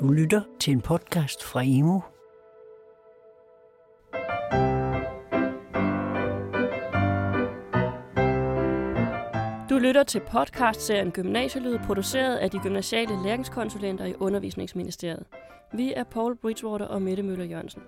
Du 0.00 0.12
lytter 0.12 0.42
til 0.60 0.72
en 0.72 0.80
podcast 0.80 1.44
fra 1.44 1.60
Imo. 1.60 2.00
Du 9.70 9.78
lytter 9.78 10.04
til 10.08 10.20
podcastserien 10.32 11.10
Gymnasielyd, 11.10 11.78
produceret 11.78 12.36
af 12.36 12.50
de 12.50 12.58
gymnasiale 12.58 13.22
læringskonsulenter 13.22 14.04
i 14.04 14.14
Undervisningsministeriet. 14.14 15.24
Vi 15.74 15.92
er 15.96 16.04
Paul 16.04 16.36
Bridgewater 16.36 16.86
og 16.86 17.02
Mette 17.02 17.22
Møller 17.22 17.44
Jørgensen. 17.44 17.82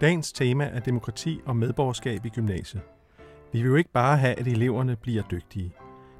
Dagens 0.00 0.32
tema 0.32 0.64
er 0.64 0.80
demokrati 0.80 1.40
og 1.46 1.56
medborgerskab 1.56 2.24
i 2.24 2.28
gymnasiet. 2.28 2.82
Vi 3.52 3.62
vil 3.62 3.68
jo 3.68 3.76
ikke 3.76 3.92
bare 3.92 4.16
have, 4.16 4.34
at 4.34 4.46
eleverne 4.46 4.96
bliver 4.96 5.22
dygtige. 5.22 5.74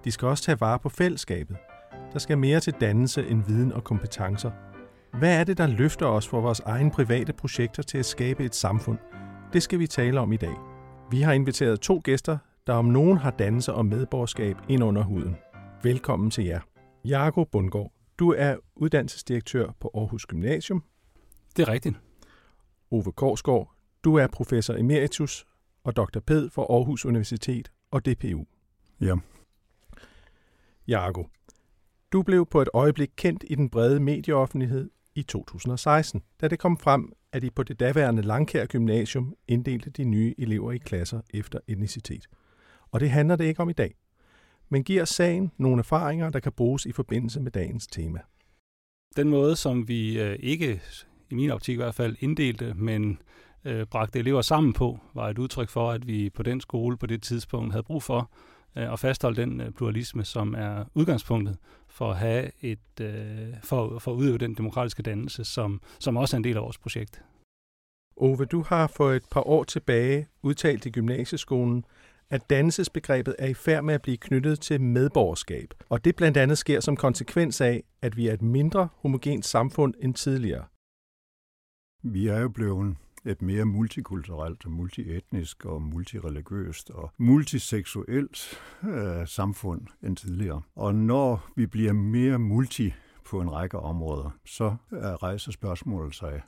De 0.05 0.11
skal 0.11 0.29
også 0.29 0.45
tage 0.45 0.61
vare 0.61 0.79
på 0.79 0.89
fællesskabet. 0.89 1.57
Der 2.13 2.19
skal 2.19 2.39
mere 2.39 2.61
til 2.61 2.75
dannelse 2.81 3.27
end 3.27 3.45
viden 3.47 3.73
og 3.73 3.85
kompetencer. 3.85 4.51
Hvad 5.19 5.41
er 5.41 5.45
det, 5.45 5.59
der 5.59 5.67
løfter 5.67 6.07
os 6.07 6.29
for 6.29 6.41
vores 6.41 6.61
egne 6.61 6.91
private 6.91 7.33
projekter 7.33 7.83
til 7.83 7.99
at 7.99 8.07
skabe 8.07 8.45
et 8.45 8.55
samfund? 8.55 8.99
Det 9.53 9.63
skal 9.63 9.79
vi 9.79 9.87
tale 9.87 10.21
om 10.21 10.33
i 10.33 10.37
dag. 10.37 10.55
Vi 11.11 11.21
har 11.21 11.33
inviteret 11.33 11.81
to 11.81 12.01
gæster, 12.05 12.39
der 12.67 12.73
om 12.73 12.85
nogen 12.85 13.19
har 13.19 13.31
dannelse 13.31 13.73
og 13.73 13.87
medborgerskab 13.87 14.57
ind 14.69 14.85
under 14.85 15.03
huden. 15.03 15.37
Velkommen 15.83 16.31
til 16.31 16.45
jer. 16.45 16.61
Jakob 17.05 17.51
Bundgaard, 17.51 17.93
du 18.19 18.33
er 18.33 18.57
uddannelsesdirektør 18.77 19.73
på 19.81 19.91
Aarhus 19.95 20.27
Gymnasium. 20.27 20.85
Det 21.57 21.69
er 21.69 21.73
rigtigt. 21.73 21.97
Ove 22.91 23.13
Korsgaard, 23.13 23.75
du 24.05 24.15
er 24.15 24.27
professor 24.27 24.75
emeritus 24.75 25.47
og 25.85 25.97
Dr. 25.97 26.21
Ped 26.27 26.51
for 26.51 26.77
Aarhus 26.77 27.07
Universitet 27.07 27.71
og 27.91 28.07
DPU. 28.07 28.45
Ja. 29.01 29.15
Jago, 30.89 31.25
du 32.13 32.23
blev 32.23 32.47
på 32.47 32.63
et 32.63 32.69
øjeblik 32.75 33.11
kendt 33.17 33.45
i 33.47 33.55
den 33.55 33.71
brede 33.71 34.01
medieoffentlighed 34.01 34.91
i 35.15 35.23
2016, 35.23 36.23
da 36.41 36.49
det 36.49 36.59
kom 36.59 36.79
frem, 36.79 37.13
at 37.33 37.45
I 37.45 37.51
på 37.51 37.63
det 37.63 37.81
daværende 37.81 38.23
Langkær 38.23 38.67
Gymnasium 38.67 39.35
inddelte 39.49 39.91
de 39.91 40.05
nye 40.05 40.35
elever 40.39 40.73
i 40.73 40.79
klasser 40.79 41.21
efter 41.35 41.59
etnicitet. 41.69 42.27
Og 42.91 43.01
det 43.01 43.11
handler 43.11 43.37
det 43.37 43.45
ikke 43.45 43.63
om 43.63 43.71
i 43.71 43.73
dag, 43.73 43.95
men 44.69 44.85
giver 44.85 45.05
sagen 45.05 45.53
nogle 45.57 45.79
erfaringer, 45.79 46.31
der 46.31 46.41
kan 46.41 46.53
bruges 46.53 46.87
i 46.87 46.93
forbindelse 46.93 47.41
med 47.41 47.51
dagens 47.51 47.87
tema. 47.87 48.19
Den 49.17 49.29
måde, 49.29 49.57
som 49.57 49.89
vi 49.89 50.21
øh, 50.21 50.37
ikke, 50.41 50.83
i 51.31 51.35
min 51.35 51.51
optik 51.51 51.73
i 51.73 51.77
hvert 51.77 51.95
fald, 51.95 52.17
inddelte, 52.21 52.75
men 52.75 53.23
øh, 53.65 53.87
bragte 53.87 54.19
elever 54.19 54.43
sammen 54.43 54.73
på, 54.73 54.99
var 55.15 55.29
et 55.29 55.39
udtryk 55.39 55.69
for, 55.69 55.91
at 55.91 56.07
vi 56.07 56.31
på 56.31 56.43
den 56.43 56.61
skole 56.61 56.97
på 56.97 57.07
det 57.07 57.23
tidspunkt 57.23 57.73
havde 57.73 57.83
brug 57.83 58.03
for 58.03 58.31
øh, 58.77 58.93
at 58.93 58.99
fastholde 58.99 59.43
den 59.43 59.61
øh, 59.61 59.71
pluralisme, 59.71 60.25
som 60.25 60.55
er 60.55 60.85
udgangspunktet 60.95 61.57
for 61.89 62.11
at 62.11 62.19
have 62.19 62.51
et, 62.61 63.01
øh, 63.01 63.55
for, 63.63 63.99
for 63.99 64.13
at 64.13 64.17
udøve 64.17 64.39
den 64.39 64.55
demokratiske 64.55 65.03
dannelse, 65.03 65.45
som, 65.45 65.81
som 65.99 66.17
også 66.17 66.37
er 66.37 66.39
en 66.39 66.45
del 66.45 66.57
af 66.57 66.63
vores 66.63 66.79
projekt. 66.79 67.23
Ove, 68.17 68.45
du 68.45 68.63
har 68.63 68.87
for 68.87 69.11
et 69.11 69.25
par 69.31 69.49
år 69.49 69.65
tilbage 69.65 70.29
udtalt 70.43 70.87
i 70.87 70.91
gymnasieskolen, 70.91 71.85
at 72.31 72.51
dannelsesbegrebet 72.51 73.37
er 73.39 73.47
i 73.47 73.55
færd 73.55 73.85
med 73.85 73.95
at 73.95 74.03
blive 74.03 74.17
knyttet 74.17 74.61
til 74.61 74.81
medborgerskab, 74.81 75.75
og 75.89 76.05
det 76.05 76.17
blandt 76.17 76.37
andet 76.37 76.59
sker 76.59 76.81
som 76.81 76.97
konsekvens 76.97 77.61
af, 77.61 77.83
at 78.03 78.17
vi 78.17 78.29
er 78.29 78.33
et 78.33 78.43
mindre 78.43 78.89
homogent 78.97 79.47
samfund 79.47 79.95
end 79.99 80.15
tidligere. 80.15 80.65
Vi 82.03 82.29
er 82.29 82.39
jo 82.39 82.49
blevet 82.49 82.97
et 83.25 83.43
mere 83.43 83.65
multikulturelt, 83.65 84.67
multietnisk 84.67 85.65
og 85.65 85.83
multireligiøst 85.83 86.91
og 86.91 87.13
multiseksuelt 87.19 88.61
øh, 88.85 89.27
samfund 89.27 89.87
end 90.03 90.17
tidligere. 90.17 90.63
Og 90.75 90.95
når 90.95 91.51
vi 91.57 91.67
bliver 91.67 91.93
mere 91.93 92.39
multi 92.39 92.95
på 93.25 93.41
en 93.41 93.53
række 93.53 93.79
områder, 93.79 94.31
så 94.45 94.77
øh, 94.93 94.99
rejser 94.99 95.53
spørgsmålet 95.53 96.15
sig, 96.15 96.43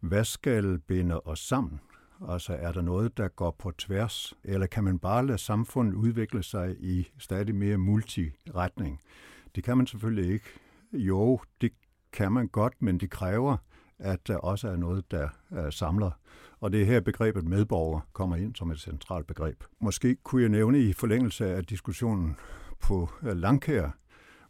hvad 0.00 0.24
skal 0.24 0.78
binde 0.78 1.20
os 1.20 1.38
sammen? 1.38 1.80
Altså 2.28 2.52
er 2.52 2.72
der 2.72 2.82
noget, 2.82 3.16
der 3.16 3.28
går 3.28 3.56
på 3.58 3.70
tværs, 3.70 4.34
eller 4.44 4.66
kan 4.66 4.84
man 4.84 4.98
bare 4.98 5.26
lade 5.26 5.38
samfundet 5.38 5.94
udvikle 5.94 6.42
sig 6.42 6.76
i 6.80 7.08
stadig 7.18 7.54
mere 7.54 7.78
multiretning? 7.78 9.00
Det 9.54 9.64
kan 9.64 9.76
man 9.76 9.86
selvfølgelig 9.86 10.32
ikke. 10.32 10.44
Jo, 10.92 11.40
det 11.60 11.72
kan 12.12 12.32
man 12.32 12.48
godt, 12.48 12.82
men 12.82 12.98
det 12.98 13.10
kræver, 13.10 13.56
at 14.00 14.26
der 14.26 14.36
også 14.36 14.68
er 14.68 14.76
noget, 14.76 15.10
der 15.10 15.28
uh, 15.50 15.58
samler. 15.70 16.10
Og 16.60 16.72
det 16.72 16.82
er 16.82 16.86
her 16.86 17.00
begrebet 17.00 17.44
medborger 17.44 18.00
kommer 18.12 18.36
ind 18.36 18.54
som 18.54 18.70
et 18.70 18.80
centralt 18.80 19.26
begreb. 19.26 19.64
Måske 19.80 20.14
kunne 20.14 20.42
jeg 20.42 20.50
nævne 20.50 20.80
i 20.80 20.92
forlængelse 20.92 21.46
af 21.46 21.64
diskussionen 21.64 22.36
på 22.80 23.10
øh, 23.22 23.28
uh, 23.28 23.36
Langkær, 23.36 23.90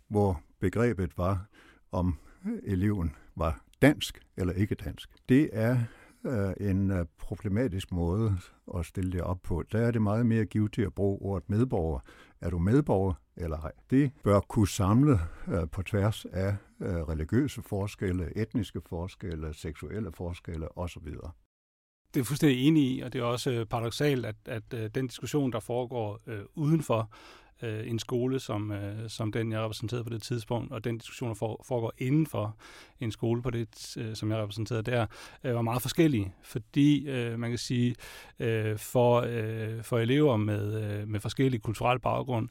hvor 0.09 0.41
begrebet 0.61 1.19
var, 1.19 1.47
om 1.93 2.19
øh, 2.47 2.53
eleven 2.63 3.15
var 3.37 3.61
dansk 3.83 4.21
eller 4.37 4.53
ikke 4.53 4.75
dansk. 4.75 5.11
Det 5.29 5.51
er 5.53 5.79
uh, 6.25 6.69
en 6.69 6.91
øh, 6.91 7.07
problematisk 7.19 7.93
måde 7.93 8.37
at 8.79 8.87
stille 8.87 9.13
det 9.13 9.21
op 9.21 9.43
på. 9.43 9.63
Der 9.73 9.79
er 9.79 9.91
det 9.91 10.03
meget 10.03 10.27
mere 10.27 10.45
givet 10.45 10.73
til 10.73 10.83
at 10.83 10.95
bruge 10.95 11.19
ordet 11.23 11.51
medborger. 11.51 12.01
Er 12.41 12.51
du 12.51 12.59
medborger 12.59 13.15
eller 13.37 13.59
ej? 13.59 13.73
Det 13.91 14.11
bør 14.25 14.41
kunne 14.41 14.69
samle 14.69 15.19
øh, 15.49 15.69
på 15.73 15.83
tværs 15.83 16.25
af 16.25 16.57
religiøse 16.81 17.63
forskelle, 17.63 18.39
etniske 18.39 18.81
forskelle, 18.89 19.55
seksuelle 19.55 20.13
forskelle 20.13 20.79
osv. 20.79 21.07
Det 22.15 22.21
er 22.21 22.25
fuldstændig 22.25 22.67
enig 22.67 22.83
i, 22.83 23.01
og 23.01 23.13
det 23.13 23.21
er 23.21 23.25
også 23.25 23.67
paradoxalt, 23.71 24.27
at, 24.27 24.37
at 24.47 24.95
den 24.95 25.07
diskussion, 25.07 25.53
der 25.53 25.61
foregår 25.61 26.21
øh, 26.27 26.43
udenfor 26.55 27.13
øh, 27.63 27.91
en 27.91 27.99
skole, 27.99 28.41
som, 28.41 28.73
øh, 28.73 29.09
som 29.09 29.33
den, 29.33 29.53
jeg 29.53 29.61
repræsenterede 29.61 30.05
på 30.05 30.11
det 30.11 30.23
tidspunkt, 30.23 30.73
og 30.73 30.85
den 30.85 30.99
diskussion, 30.99 31.29
der 31.29 31.35
foregår 31.35 31.93
inden 31.99 32.27
for 32.27 32.57
en 33.01 33.13
skole, 33.13 33.43
på 33.43 33.51
det, 33.51 33.97
øh, 33.99 34.15
som 34.15 34.31
jeg 34.31 34.39
repræsenterede 34.39 34.83
der, 34.83 35.07
øh, 35.45 35.55
var 35.55 35.63
meget 35.63 35.83
forskellige. 35.83 36.35
Fordi, 36.43 37.09
øh, 37.09 37.39
man 37.39 37.51
kan 37.51 37.59
sige, 37.59 37.95
øh, 38.39 38.79
for, 38.79 39.25
øh, 39.29 39.83
for 39.83 39.99
elever 39.99 40.37
med, 40.37 40.83
øh, 40.83 41.09
med 41.09 41.21
forskellige 41.21 41.61
kulturelle 41.61 42.01
baggrund, 42.01 42.49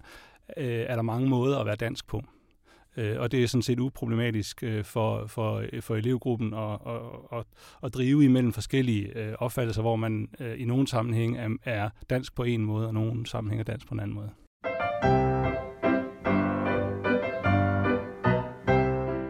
øh, 0.58 0.86
er 0.88 0.96
der 0.96 1.02
mange 1.02 1.30
måder 1.30 1.60
at 1.60 1.66
være 1.66 1.76
dansk 1.76 2.08
på. 2.08 2.24
Øh, 2.98 3.20
og 3.20 3.32
det 3.32 3.44
er 3.44 3.48
sådan 3.48 3.62
set 3.62 3.80
uproblematisk 3.80 4.64
øh, 4.64 4.84
for, 4.84 5.28
for, 5.28 5.64
for 5.82 5.96
elevgruppen 5.96 6.54
at, 6.54 6.80
at, 6.88 7.02
at, 7.40 7.46
at 7.84 7.94
drive 7.94 8.26
imellem 8.26 8.54
forskellige 8.54 9.18
øh, 9.18 9.34
opfattelser, 9.40 9.82
hvor 9.82 9.96
man 9.96 10.30
øh, 10.40 10.62
i 10.62 10.66
nogle 10.66 10.88
sammenhæng 10.88 11.38
er, 11.38 11.50
er 11.64 11.90
dansk 12.10 12.36
på 12.36 12.44
en 12.44 12.66
måde, 12.66 12.88
og 12.88 12.94
nogle 12.94 13.28
sammenhæng 13.28 13.60
er 13.60 13.64
dansk 13.64 13.88
på 13.88 13.94
en 13.94 14.00
anden 14.00 14.16
måde. 14.16 14.30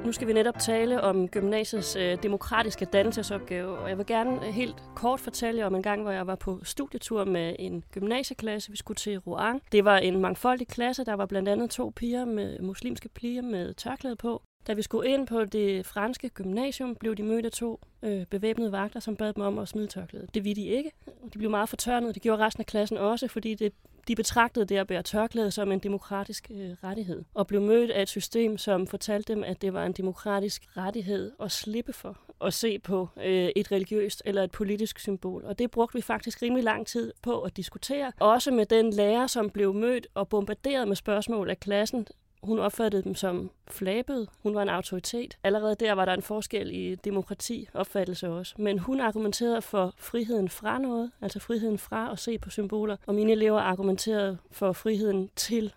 Nu 0.10 0.14
skal 0.14 0.28
vi 0.28 0.34
netop 0.34 0.60
tale 0.60 1.02
om 1.02 1.28
gymnasiets 1.28 1.96
øh, 1.96 2.24
demokratiske 2.24 2.86
dannelsesopgave, 2.86 3.78
og 3.78 3.90
jeg 3.90 3.98
vil 3.98 4.06
gerne 4.06 4.48
øh, 4.48 4.54
helt 4.54 4.76
kort 4.96 5.20
fortælle 5.20 5.66
om 5.66 5.76
en 5.76 5.84
gang, 5.84 6.02
hvor 6.02 6.12
jeg 6.12 6.28
var 6.28 6.36
på 6.36 6.60
studietur 6.64 7.26
med 7.26 7.56
en 7.60 7.84
gymnasieklasse. 7.92 8.72
Vi 8.72 8.78
skulle 8.78 8.96
til 8.96 9.20
Rouen. 9.20 9.62
Det 9.72 9.86
var 9.86 9.98
en 9.98 10.22
mangfoldig 10.22 10.68
klasse. 10.68 11.06
Der 11.06 11.14
var 11.14 11.26
blandt 11.26 11.50
andet 11.50 11.70
to 11.70 11.92
piger 11.96 12.26
med 12.26 12.60
muslimske 12.60 13.10
piger 13.10 13.42
med 13.42 13.74
tørklæde 13.74 14.16
på. 14.16 14.42
Da 14.68 14.74
vi 14.74 14.82
skulle 14.82 15.10
ind 15.10 15.28
på 15.28 15.46
det 15.46 15.86
franske 15.86 16.30
gymnasium, 16.30 16.96
blev 16.96 17.16
de 17.16 17.24
mødt 17.24 17.46
af 17.46 17.52
to 17.52 17.80
øh, 18.04 18.26
bevæbnede 18.26 18.72
vagter, 18.72 19.00
som 19.00 19.16
bad 19.16 19.34
dem 19.34 19.44
om 19.44 19.58
at 19.58 19.68
smide 19.68 19.88
tørklædet. 19.88 20.34
Det 20.34 20.44
ville 20.44 20.64
de 20.64 20.68
ikke. 20.68 20.92
De 21.34 21.38
blev 21.38 21.50
meget 21.50 21.70
fortørnet. 21.70 22.16
Det 22.16 22.22
gjorde 22.22 22.46
resten 22.46 22.62
af 22.62 22.66
klassen 22.66 22.98
også, 22.98 23.28
fordi 23.28 23.56
det 23.56 23.74
de 24.10 24.16
betragtede 24.16 24.66
det 24.66 24.76
at 24.76 24.88
bære 24.88 25.04
tørklæde 25.04 25.52
som 25.52 25.72
en 25.72 25.80
demokratisk 25.80 26.52
øh, 26.52 26.70
rettighed, 26.84 27.24
og 27.34 27.48
blev 27.48 27.62
mødt 27.62 27.92
af 27.92 28.02
et 28.02 28.10
system, 28.10 28.58
som 28.58 28.88
fortalte 28.88 29.34
dem, 29.34 29.44
at 29.44 29.62
det 29.62 29.74
var 29.74 29.86
en 29.86 29.94
demokratisk 29.94 30.78
rettighed 30.78 31.32
at 31.42 31.52
slippe 31.52 31.94
for 31.94 32.18
at 32.42 32.54
se 32.54 32.80
på 32.80 33.10
øh, 33.18 33.50
et 33.56 33.72
religiøst 33.72 34.22
eller 34.26 34.44
et 34.44 34.52
politisk 34.52 35.00
symbol. 35.00 35.46
Og 35.46 35.60
det 35.60 35.72
brugte 35.72 35.96
vi 35.96 36.02
faktisk 36.02 36.42
rimelig 36.42 36.64
lang 36.64 36.88
tid 36.88 37.14
på 37.22 37.42
at 37.42 37.58
diskutere. 37.58 38.12
Også 38.20 38.52
med 38.52 38.66
den 38.66 38.94
lærer, 38.94 39.28
som 39.28 39.50
blev 39.50 39.74
mødt 39.74 40.08
og 40.14 40.30
bombarderet 40.30 40.88
med 40.88 40.96
spørgsmål 40.96 41.50
af 41.50 41.60
klassen, 41.60 42.08
hun 42.44 42.60
opfattede 42.60 43.04
dem 43.04 43.16
som 43.16 43.52
flabede. 43.68 44.28
Hun 44.44 44.56
var 44.56 44.62
en 44.62 44.70
autoritet. 44.70 45.38
Allerede 45.44 45.76
der 45.76 45.94
var 45.94 46.06
der 46.06 46.14
en 46.14 46.22
forskel 46.22 46.72
i 46.72 46.96
demokrati 46.96 47.70
opfattelse 47.74 48.30
også. 48.30 48.56
Men 48.58 48.80
hun 48.80 49.00
argumenterede 49.00 49.62
for 49.62 49.94
friheden 49.98 50.50
fra 50.50 50.80
noget, 50.80 51.12
altså 51.22 51.40
friheden 51.40 51.78
fra 51.78 52.12
at 52.12 52.20
se 52.20 52.38
på 52.38 52.50
symboler. 52.50 52.98
Og 53.06 53.16
mine 53.16 53.32
elever 53.32 53.60
argumenterede 53.60 54.38
for 54.52 54.72
friheden 54.72 55.30
til 55.36 55.74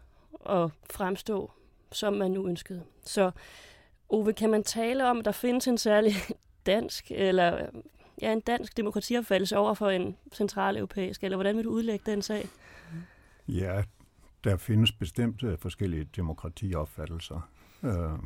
at 0.50 0.70
fremstå, 0.90 1.50
som 1.92 2.12
man 2.12 2.30
nu 2.30 2.48
ønskede. 2.48 2.82
Så 3.04 3.30
Ove, 4.08 4.32
kan 4.32 4.50
man 4.50 4.64
tale 4.64 5.06
om, 5.06 5.18
at 5.18 5.24
der 5.24 5.32
findes 5.32 5.68
en 5.68 5.78
særlig 5.78 6.14
dansk, 6.66 7.10
eller 7.10 7.66
ja, 8.22 8.32
en 8.32 8.40
dansk 8.40 8.76
demokratiopfattelse 8.76 9.56
over 9.56 9.74
for 9.74 9.90
en 9.90 10.16
central 10.32 10.76
europæisk, 10.76 11.24
eller 11.24 11.36
hvordan 11.36 11.56
vil 11.56 11.64
du 11.64 11.70
udlægge 11.70 12.10
den 12.10 12.22
sag? 12.22 12.48
Ja, 13.48 13.82
der 14.44 14.56
findes 14.56 14.92
bestemt 14.92 15.42
øh, 15.42 15.58
forskellige 15.58 16.04
demokratiopfattelser. 16.16 17.48
Øh, 17.82 18.18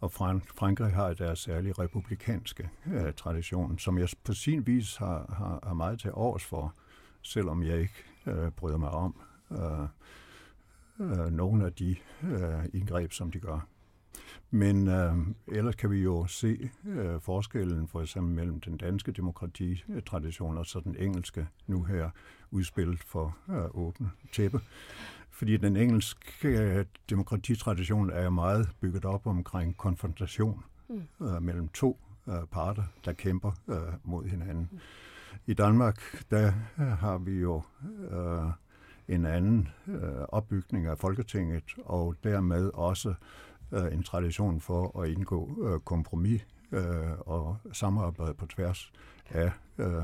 og 0.00 0.12
Frankrig 0.12 0.92
har 0.92 1.12
deres 1.12 1.38
særlige 1.38 1.72
republikanske 1.72 2.70
øh, 2.86 3.12
tradition, 3.12 3.78
som 3.78 3.98
jeg 3.98 4.08
på 4.24 4.32
sin 4.32 4.66
vis 4.66 4.96
har, 4.96 5.34
har, 5.38 5.60
har 5.62 5.74
meget 5.74 6.00
til 6.00 6.10
års 6.14 6.44
for, 6.44 6.74
selvom 7.22 7.62
jeg 7.62 7.78
ikke 7.78 8.04
øh, 8.26 8.50
bryder 8.50 8.78
mig 8.78 8.90
om 8.90 9.20
øh, 9.50 9.88
øh, 11.00 11.32
nogle 11.32 11.64
af 11.66 11.72
de 11.72 11.96
øh, 12.22 12.64
indgreb, 12.74 13.12
som 13.12 13.30
de 13.30 13.40
gør. 13.40 13.66
Men 14.50 14.88
øh, 14.88 15.14
ellers 15.48 15.74
kan 15.74 15.90
vi 15.90 16.02
jo 16.02 16.26
se 16.26 16.70
øh, 16.86 17.20
forskellen 17.20 17.88
for 17.88 18.00
eksempel 18.00 18.34
mellem 18.34 18.60
den 18.60 18.76
danske 18.76 19.12
demokratitradition 19.12 20.58
og 20.58 20.66
så 20.66 20.80
den 20.80 20.96
engelske 20.98 21.48
nu 21.66 21.82
her 21.82 22.10
udspillet 22.50 23.00
for 23.00 23.36
øh, 23.50 23.64
åbne 23.70 24.10
tæppe. 24.32 24.60
Fordi 25.30 25.56
den 25.56 25.76
engelske 25.76 26.48
øh, 26.48 26.84
demokratitradition 27.10 28.10
er 28.10 28.30
meget 28.30 28.68
bygget 28.80 29.04
op 29.04 29.26
omkring 29.26 29.76
konfrontation 29.76 30.64
mm. 30.88 31.26
øh, 31.26 31.42
mellem 31.42 31.68
to 31.68 31.98
øh, 32.28 32.46
parter, 32.52 32.82
der 33.04 33.12
kæmper 33.12 33.52
øh, 33.68 33.76
mod 34.04 34.24
hinanden. 34.24 34.68
Mm. 34.72 34.78
I 35.46 35.54
Danmark, 35.54 36.24
der 36.30 36.52
øh, 36.78 36.86
har 36.86 37.18
vi 37.18 37.32
jo 37.32 37.62
øh, 38.10 38.50
en 39.08 39.26
anden 39.26 39.68
øh, 39.86 40.20
opbygning 40.28 40.86
af 40.86 40.98
Folketinget, 40.98 41.64
og 41.84 42.14
dermed 42.24 42.70
også 42.74 43.14
øh, 43.72 43.94
en 43.94 44.02
tradition 44.02 44.60
for 44.60 45.00
at 45.02 45.08
indgå 45.08 45.66
øh, 45.68 45.80
kompromis 45.80 46.46
øh, 46.72 47.10
og 47.18 47.56
samarbejde 47.72 48.34
på 48.34 48.46
tværs 48.46 48.92
af 49.30 49.52
øh, 49.78 50.02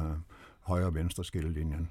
højre- 0.61 0.87
og 0.87 0.95
venstre 0.95 1.25
skillelinjen. 1.25 1.91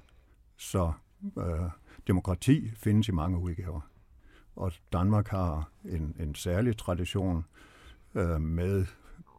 Så 0.56 0.92
øh, 1.38 1.70
demokrati 2.06 2.70
findes 2.74 3.08
i 3.08 3.12
mange 3.12 3.38
udgaver. 3.38 3.80
Og 4.56 4.72
Danmark 4.92 5.28
har 5.28 5.70
en, 5.84 6.16
en 6.20 6.34
særlig 6.34 6.76
tradition 6.76 7.44
øh, 8.14 8.40
med 8.40 8.86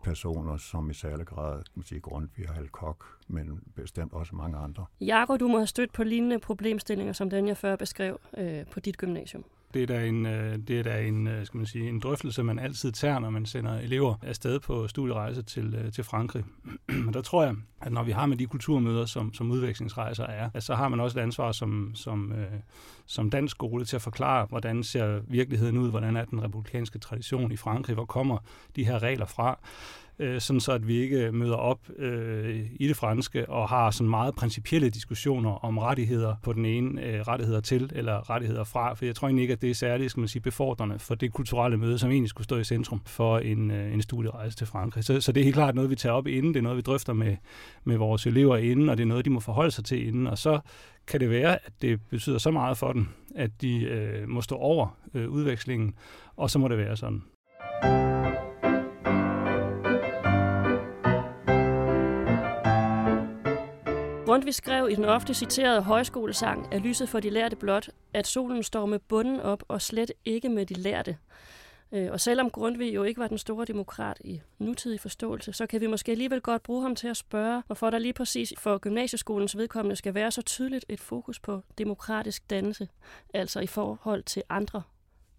personer, 0.04 0.58
som 0.58 0.90
i 0.90 0.94
særlig 0.94 1.28
grad, 1.28 1.56
kan 1.56 1.72
man 1.76 1.84
sige, 1.84 2.02
Grundtvig 2.02 2.50
og 2.50 2.56
Halkok, 2.56 3.06
men 3.28 3.64
bestemt 3.76 4.14
også 4.14 4.36
mange 4.36 4.58
andre. 4.58 4.86
Jakob, 5.02 5.40
du 5.40 5.48
må 5.48 5.58
have 5.58 5.68
stødt 5.68 5.94
på 5.94 6.04
lignende 6.04 6.40
problemstillinger, 6.40 7.14
som 7.14 7.30
den 7.30 7.48
jeg 7.48 7.58
før 7.58 7.76
beskrev 7.76 8.20
øh, 8.38 8.66
på 8.66 8.80
dit 8.80 8.98
gymnasium. 8.98 9.44
Det 9.74 9.84
er 9.84 9.88
da 9.88 10.06
en, 10.06 10.26
øh, 10.26 10.58
det 10.68 10.80
er 10.80 10.84
da 10.84 11.02
en, 11.02 11.28
øh, 11.28 11.46
skal 11.46 11.58
man 11.58 11.66
sige, 11.66 11.90
en 11.90 12.00
drøftelse, 12.00 12.44
man 12.44 12.60
altid 12.60 12.92
tager, 12.92 13.20
når 13.20 13.30
man 13.30 13.46
sender 13.46 13.80
elever 13.80 14.16
afsted 14.22 14.60
på 14.60 14.88
studierejse 14.88 15.42
til, 15.42 15.76
øh, 15.76 15.92
til 15.92 16.04
Frankrig. 16.04 16.44
Og 17.08 17.14
der 17.14 17.22
tror 17.22 17.44
jeg, 17.44 17.56
at 17.82 17.92
når 17.92 18.04
vi 18.04 18.12
har 18.12 18.26
med 18.26 18.38
de 18.38 18.46
kulturmøder, 18.46 19.06
som, 19.06 19.34
som 19.34 19.52
udvekslingsrejser 19.52 20.24
er, 20.24 20.50
at 20.54 20.64
så 20.64 20.76
har 20.76 20.90
man 20.90 21.00
også 21.00 21.20
et 21.20 21.24
ansvar 21.24 21.52
som, 21.52 21.92
som, 21.96 22.34
som 23.06 23.30
dansk 23.30 23.52
skole 23.52 23.86
til 23.86 23.96
at 23.96 24.02
forklare, 24.02 24.46
hvordan 24.46 24.84
ser 24.84 25.22
virkeligheden 25.28 25.78
ud, 25.78 25.90
hvordan 25.90 26.18
er 26.18 26.26
den 26.26 26.44
republikanske 26.44 27.00
tradition 27.00 27.52
i 27.52 27.58
Frankrig, 27.58 27.94
hvor 27.94 28.06
kommer 28.06 28.38
de 28.76 28.86
her 28.86 29.04
regler 29.04 29.26
fra 29.26 29.60
øh, 30.20 30.42
sådan 30.42 30.60
så 30.60 30.72
at 30.72 30.88
vi 30.88 30.98
ikke 30.98 31.32
møder 31.32 31.56
op 31.56 31.80
øh, 31.98 32.66
i 32.80 32.88
det 32.88 32.96
franske 32.96 33.50
og 33.50 33.70
har 33.70 33.92
sådan 33.92 34.10
meget 34.10 34.36
principielle 34.36 34.90
diskussioner 34.90 35.66
om 35.66 35.78
rettigheder 35.78 36.36
på 36.44 36.54
den 36.54 36.66
ene, 36.66 37.04
øh, 37.04 37.22
rettigheder 37.22 37.62
til 37.62 37.92
eller 37.96 38.30
rettigheder 38.30 38.64
fra, 38.64 38.94
for 38.94 39.06
jeg 39.06 39.16
tror 39.16 39.28
egentlig 39.28 39.42
ikke, 39.42 39.52
at 39.52 39.62
det 39.62 39.70
er 39.70 39.74
særligt, 39.74 40.12
skal 40.12 40.22
man 40.22 40.28
sige, 40.28 40.42
befordrende 40.42 41.00
for 41.00 41.16
det 41.16 41.34
kulturelle 41.34 41.78
møde, 41.78 42.00
som 42.00 42.12
egentlig 42.12 42.30
skulle 42.30 42.46
stå 42.46 42.58
i 42.58 42.64
centrum 42.64 43.02
for 43.06 43.40
en, 43.40 43.72
øh, 43.72 43.94
en 43.94 44.02
studierejse 44.02 44.58
til 44.58 44.68
Frankrig. 44.68 45.04
Så, 45.04 45.22
så 45.22 45.32
det 45.32 45.42
er 45.42 45.44
helt 45.44 45.56
klart 45.56 45.76
noget, 45.76 45.90
vi 45.90 45.96
tager 45.96 46.14
op 46.14 46.28
inden, 46.28 46.54
det 46.54 46.60
er 46.60 46.64
noget, 46.64 46.78
vi 46.78 46.82
drøfter 46.82 47.14
med, 47.14 47.36
med 47.84 47.98
vores 47.98 48.26
elever 48.26 48.58
inden, 48.58 48.90
og 48.90 48.98
det 48.98 49.04
er 49.04 49.08
noget, 49.08 49.26
de 49.26 49.30
må 49.30 49.40
forholde 49.40 49.72
sig 49.72 49.86
til 49.86 50.08
inden, 50.08 50.28
og 50.28 50.38
så 50.38 50.60
kan 51.08 51.20
det 51.20 51.30
være, 51.30 51.54
at 51.54 51.72
det 51.82 52.00
betyder 52.10 52.38
så 52.38 52.52
meget 52.52 52.78
for 52.78 52.94
dem, 52.94 53.08
at 53.36 53.62
de 53.62 53.84
øh, 53.84 54.30
må 54.30 54.42
stå 54.42 54.56
over 54.56 54.98
øh, 55.14 55.30
udvekslingen, 55.30 55.94
og 56.38 56.50
så 56.50 56.60
må 56.60 56.68
det 56.68 56.78
være 56.78 56.98
sådan. 56.98 57.24
Grundtvig 64.28 64.54
skrev 64.54 64.90
i 64.90 64.96
den 64.96 65.06
ofte 65.06 65.34
citerede 65.34 65.82
højskolesang 65.82 66.74
at 66.74 66.82
lyset 66.82 67.10
for 67.10 67.20
de 67.20 67.30
lærte 67.30 67.56
blot, 67.56 67.90
at 68.14 68.28
solen 68.28 68.64
står 68.64 68.86
med 68.86 69.00
bunden 69.00 69.40
op 69.40 69.64
og 69.68 69.82
slet 69.82 70.12
ikke 70.26 70.50
med 70.50 70.66
de 70.66 70.74
lærte. 70.74 71.18
Øh, 71.92 72.12
og 72.12 72.20
selvom 72.20 72.50
Grundtvig 72.50 72.96
jo 72.96 73.04
ikke 73.04 73.20
var 73.20 73.28
den 73.28 73.38
store 73.38 73.66
demokrat 73.66 74.18
i 74.22 74.42
nutidig 74.60 75.00
forståelse, 75.00 75.54
så 75.54 75.68
kan 75.68 75.82
vi 75.82 75.88
måske 75.88 76.12
alligevel 76.12 76.42
godt 76.42 76.64
bruge 76.64 76.82
ham 76.82 76.96
til 76.96 77.08
at 77.08 77.18
spørge, 77.18 77.64
hvorfor 77.68 77.90
der 77.90 78.00
lige 78.00 78.14
præcis 78.14 78.54
for 78.58 78.78
gymnasieskolens 78.78 79.58
vedkommende 79.58 79.96
skal 79.96 80.14
være 80.14 80.32
så 80.32 80.42
tydeligt 80.42 80.86
et 80.90 81.00
fokus 81.00 81.40
på 81.40 81.62
demokratisk 81.78 82.50
dannelse, 82.50 82.88
altså 83.34 83.60
i 83.60 83.68
forhold 83.68 84.24
til 84.24 84.44
andre 84.50 84.82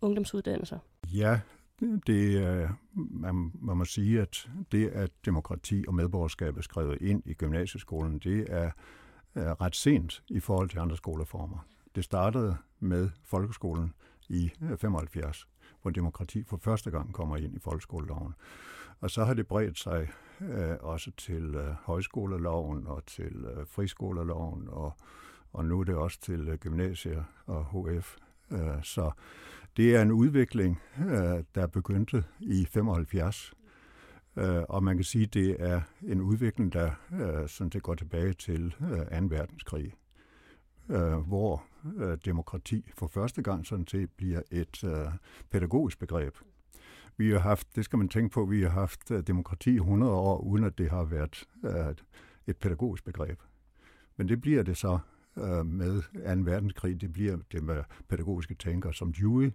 ungdomsuddannelser. 0.00 0.78
Ja, 1.14 1.40
det, 1.80 2.70
man, 2.94 3.52
man 3.54 3.76
må 3.76 3.84
sige, 3.84 4.20
at 4.20 4.50
det, 4.72 4.88
at 4.88 5.10
demokrati 5.24 5.84
og 5.88 5.94
medborgerskab 5.94 6.56
er 6.56 6.62
skrevet 6.62 7.02
ind 7.02 7.22
i 7.26 7.34
gymnasieskolen, 7.34 8.18
det 8.18 8.46
er, 8.48 8.70
er 9.34 9.60
ret 9.60 9.76
sent 9.76 10.22
i 10.28 10.40
forhold 10.40 10.68
til 10.68 10.78
andre 10.78 10.96
skoleformer. 10.96 11.58
Det 11.94 12.04
startede 12.04 12.56
med 12.80 13.10
folkeskolen 13.24 13.92
i 14.28 14.50
øh, 14.62 14.78
75, 14.78 15.48
hvor 15.82 15.90
demokrati 15.90 16.44
for 16.44 16.56
første 16.56 16.90
gang 16.90 17.14
kommer 17.14 17.36
ind 17.36 17.54
i 17.54 17.58
folkeskoleloven. 17.58 18.34
Og 19.00 19.10
så 19.10 19.24
har 19.24 19.34
det 19.34 19.46
bredt 19.46 19.78
sig 19.78 20.08
øh, 20.40 20.76
også 20.80 21.10
til 21.10 21.54
øh, 21.54 21.74
højskoleloven 21.84 22.86
og 22.86 23.06
til 23.06 23.44
øh, 23.44 23.66
friskoleloven, 23.66 24.68
og, 24.68 24.92
og 25.52 25.64
nu 25.64 25.80
er 25.80 25.84
det 25.84 25.94
også 25.94 26.20
til 26.20 26.48
øh, 26.48 26.58
gymnasier 26.58 27.24
og 27.46 27.64
HF. 27.64 28.16
Øh, 28.50 28.82
så 28.82 29.10
det 29.78 29.96
er 29.96 30.02
en 30.02 30.12
udvikling, 30.12 30.80
øh, 30.98 31.44
der 31.54 31.66
begyndte 31.66 32.24
i 32.40 32.64
75, 32.64 33.52
øh, 34.36 34.62
og 34.68 34.82
man 34.82 34.96
kan 34.96 35.04
sige, 35.04 35.24
at 35.24 35.34
det 35.34 35.56
er 35.58 35.80
en 36.02 36.20
udvikling, 36.20 36.72
der 36.72 36.90
øh, 37.12 37.48
sådan 37.48 37.72
set 37.72 37.82
går 37.82 37.94
tilbage 37.94 38.32
til 38.32 38.74
øh, 38.80 39.20
2. 39.20 39.26
verdenskrig, 39.28 39.94
øh, 40.88 41.12
hvor 41.12 41.64
øh, 41.96 42.18
demokrati 42.24 42.90
for 42.96 43.06
første 43.06 43.42
gang 43.42 43.66
sådan 43.66 43.86
set 43.86 44.10
bliver 44.10 44.42
et 44.50 44.84
pædagogisk 45.50 45.98
begreb. 45.98 46.34
Vi 47.16 47.30
har 47.30 47.38
haft, 47.38 47.76
det 47.76 47.84
skal 47.84 47.98
man 47.98 48.08
tænke 48.08 48.34
på, 48.34 48.44
vi 48.44 48.62
har 48.62 48.70
haft 48.70 49.08
demokrati 49.26 49.70
i 49.70 49.76
100 49.76 50.12
år, 50.12 50.38
uden 50.38 50.64
at 50.64 50.78
det 50.78 50.90
har 50.90 51.04
været 51.04 51.44
et 52.46 52.56
pædagogisk 52.56 53.04
begreb. 53.04 53.40
Men 54.16 54.28
det 54.28 54.40
bliver 54.40 54.62
det 54.62 54.76
så 54.76 54.98
med 55.64 56.02
2. 56.36 56.50
verdenskrig, 56.50 57.00
det 57.00 57.12
bliver 57.12 57.36
det 57.52 57.62
med 57.62 57.82
pædagogiske 58.08 58.54
tænkere 58.54 58.94
som 58.94 59.12
Dewey, 59.12 59.52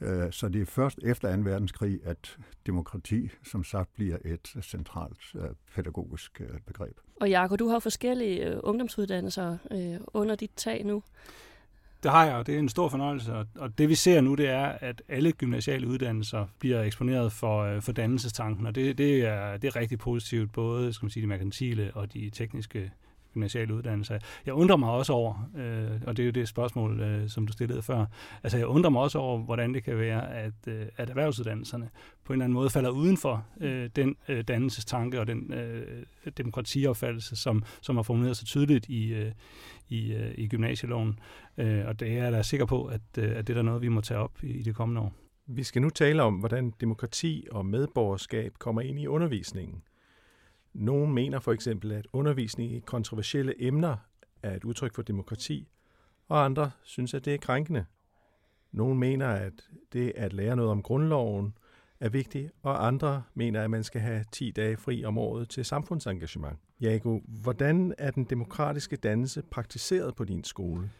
Øh, 0.00 0.32
så 0.32 0.48
det 0.48 0.62
er 0.62 0.66
først 0.66 0.98
efter 1.02 1.36
2. 1.36 1.42
verdenskrig, 1.42 2.00
at 2.04 2.36
demokrati 2.66 3.28
som 3.44 3.64
sagt 3.64 3.94
bliver 3.94 4.16
et 4.24 4.54
centralt 4.62 5.18
øh, 5.34 5.42
pædagogisk 5.74 6.40
øh, 6.40 6.60
begreb. 6.66 6.96
Og 7.20 7.30
Jakob, 7.30 7.58
du 7.58 7.68
har 7.68 7.78
forskellige 7.78 8.64
ungdomsuddannelser 8.64 9.58
under 10.14 10.34
dit 10.34 10.50
tag 10.56 10.84
nu. 10.84 11.02
Det 12.02 12.10
har 12.10 12.26
jeg, 12.26 12.34
og 12.34 12.46
det 12.46 12.54
er 12.54 12.58
en 12.58 12.68
stor 12.68 12.88
fornøjelse. 12.88 13.32
Og 13.54 13.78
det 13.78 13.88
vi 13.88 13.94
ser 13.94 14.20
nu, 14.20 14.34
det 14.34 14.48
er, 14.48 14.66
at 14.66 15.02
alle 15.08 15.32
gymnasiale 15.32 15.88
uddannelser 15.88 16.46
bliver 16.58 16.82
eksponeret 16.82 17.32
for, 17.32 17.80
for 17.80 17.92
dannelsestanken, 17.92 18.66
og 18.66 18.74
det, 18.74 18.98
det, 18.98 19.24
er, 19.26 19.56
det 19.56 19.68
er 19.68 19.76
rigtig 19.76 19.98
positivt, 19.98 20.52
både 20.52 20.92
skal 20.92 21.04
man 21.04 21.10
sige, 21.10 21.22
de 21.22 21.26
merkantile 21.26 21.90
og 21.94 22.12
de 22.12 22.30
tekniske 22.30 22.92
gymnasiale 23.34 23.74
uddannelser. 23.74 24.18
Jeg 24.46 24.54
undrer 24.54 24.76
mig 24.76 24.90
også 24.90 25.12
over, 25.12 25.50
øh, 25.56 26.00
og 26.06 26.16
det 26.16 26.22
er 26.22 26.26
jo 26.26 26.32
det 26.32 26.48
spørgsmål, 26.48 27.00
øh, 27.00 27.28
som 27.28 27.46
du 27.46 27.52
stillede 27.52 27.82
før, 27.82 28.06
altså 28.42 28.58
jeg 28.58 28.66
undrer 28.66 28.90
mig 28.90 29.02
også 29.02 29.18
over, 29.18 29.38
hvordan 29.38 29.74
det 29.74 29.84
kan 29.84 29.98
være, 29.98 30.34
at, 30.34 30.52
øh, 30.68 30.86
at 30.96 31.10
erhvervsuddannelserne 31.10 31.90
på 32.24 32.32
en 32.32 32.34
eller 32.34 32.44
anden 32.44 32.54
måde 32.54 32.70
falder 32.70 32.90
uden 32.90 33.16
for 33.16 33.46
øh, 33.60 33.90
den 33.96 34.16
øh, 34.28 34.44
dannelsestanke 34.44 35.20
og 35.20 35.26
den 35.26 35.52
øh, 35.52 36.02
demokratiopfattelse, 36.36 37.36
som, 37.36 37.62
som 37.80 37.96
har 37.96 38.02
formuleret 38.02 38.36
sig 38.36 38.46
tydeligt 38.46 38.88
i, 38.88 39.14
øh, 39.14 39.32
i, 39.88 40.12
øh, 40.12 40.34
i 40.38 40.48
gymnasieloven. 40.48 41.18
Øh, 41.58 41.86
og 41.86 42.00
det 42.00 42.08
er 42.12 42.22
jeg 42.22 42.32
da 42.32 42.42
sikker 42.42 42.66
på, 42.66 42.84
at, 42.84 43.00
øh, 43.18 43.36
at 43.36 43.46
det 43.46 43.52
er 43.52 43.54
der 43.54 43.62
noget, 43.62 43.82
vi 43.82 43.88
må 43.88 44.00
tage 44.00 44.20
op 44.20 44.42
i, 44.42 44.46
i 44.46 44.62
det 44.62 44.74
kommende 44.74 45.00
år. 45.00 45.12
Vi 45.46 45.62
skal 45.62 45.82
nu 45.82 45.90
tale 45.90 46.22
om, 46.22 46.34
hvordan 46.34 46.72
demokrati 46.80 47.46
og 47.50 47.66
medborgerskab 47.66 48.52
kommer 48.58 48.82
ind 48.82 49.00
i 49.00 49.06
undervisningen. 49.06 49.82
Nogle 50.74 51.12
mener 51.12 51.40
for 51.40 51.52
eksempel, 51.52 51.92
at 51.92 52.06
undervisning 52.12 52.72
i 52.72 52.80
kontroversielle 52.80 53.62
emner 53.62 53.96
er 54.42 54.56
et 54.56 54.64
udtryk 54.64 54.94
for 54.94 55.02
demokrati, 55.02 55.68
og 56.28 56.44
andre 56.44 56.70
synes, 56.82 57.14
at 57.14 57.24
det 57.24 57.34
er 57.34 57.38
krænkende. 57.38 57.84
Nogle 58.72 58.96
mener, 58.96 59.28
at 59.28 59.52
det 59.92 60.12
at 60.16 60.32
lære 60.32 60.56
noget 60.56 60.70
om 60.70 60.82
grundloven 60.82 61.54
er 62.00 62.08
vigtigt, 62.08 62.52
og 62.62 62.86
andre 62.86 63.22
mener, 63.34 63.62
at 63.62 63.70
man 63.70 63.84
skal 63.84 64.00
have 64.00 64.24
10 64.32 64.50
dage 64.50 64.76
fri 64.76 65.04
om 65.04 65.18
året 65.18 65.48
til 65.48 65.64
samfundsengagement. 65.64 66.58
Jago, 66.80 67.20
hvordan 67.26 67.94
er 67.98 68.10
den 68.10 68.24
demokratiske 68.24 68.96
dannelse 68.96 69.42
praktiseret 69.42 70.14
på 70.14 70.24
din 70.24 70.44
skole? 70.44 70.90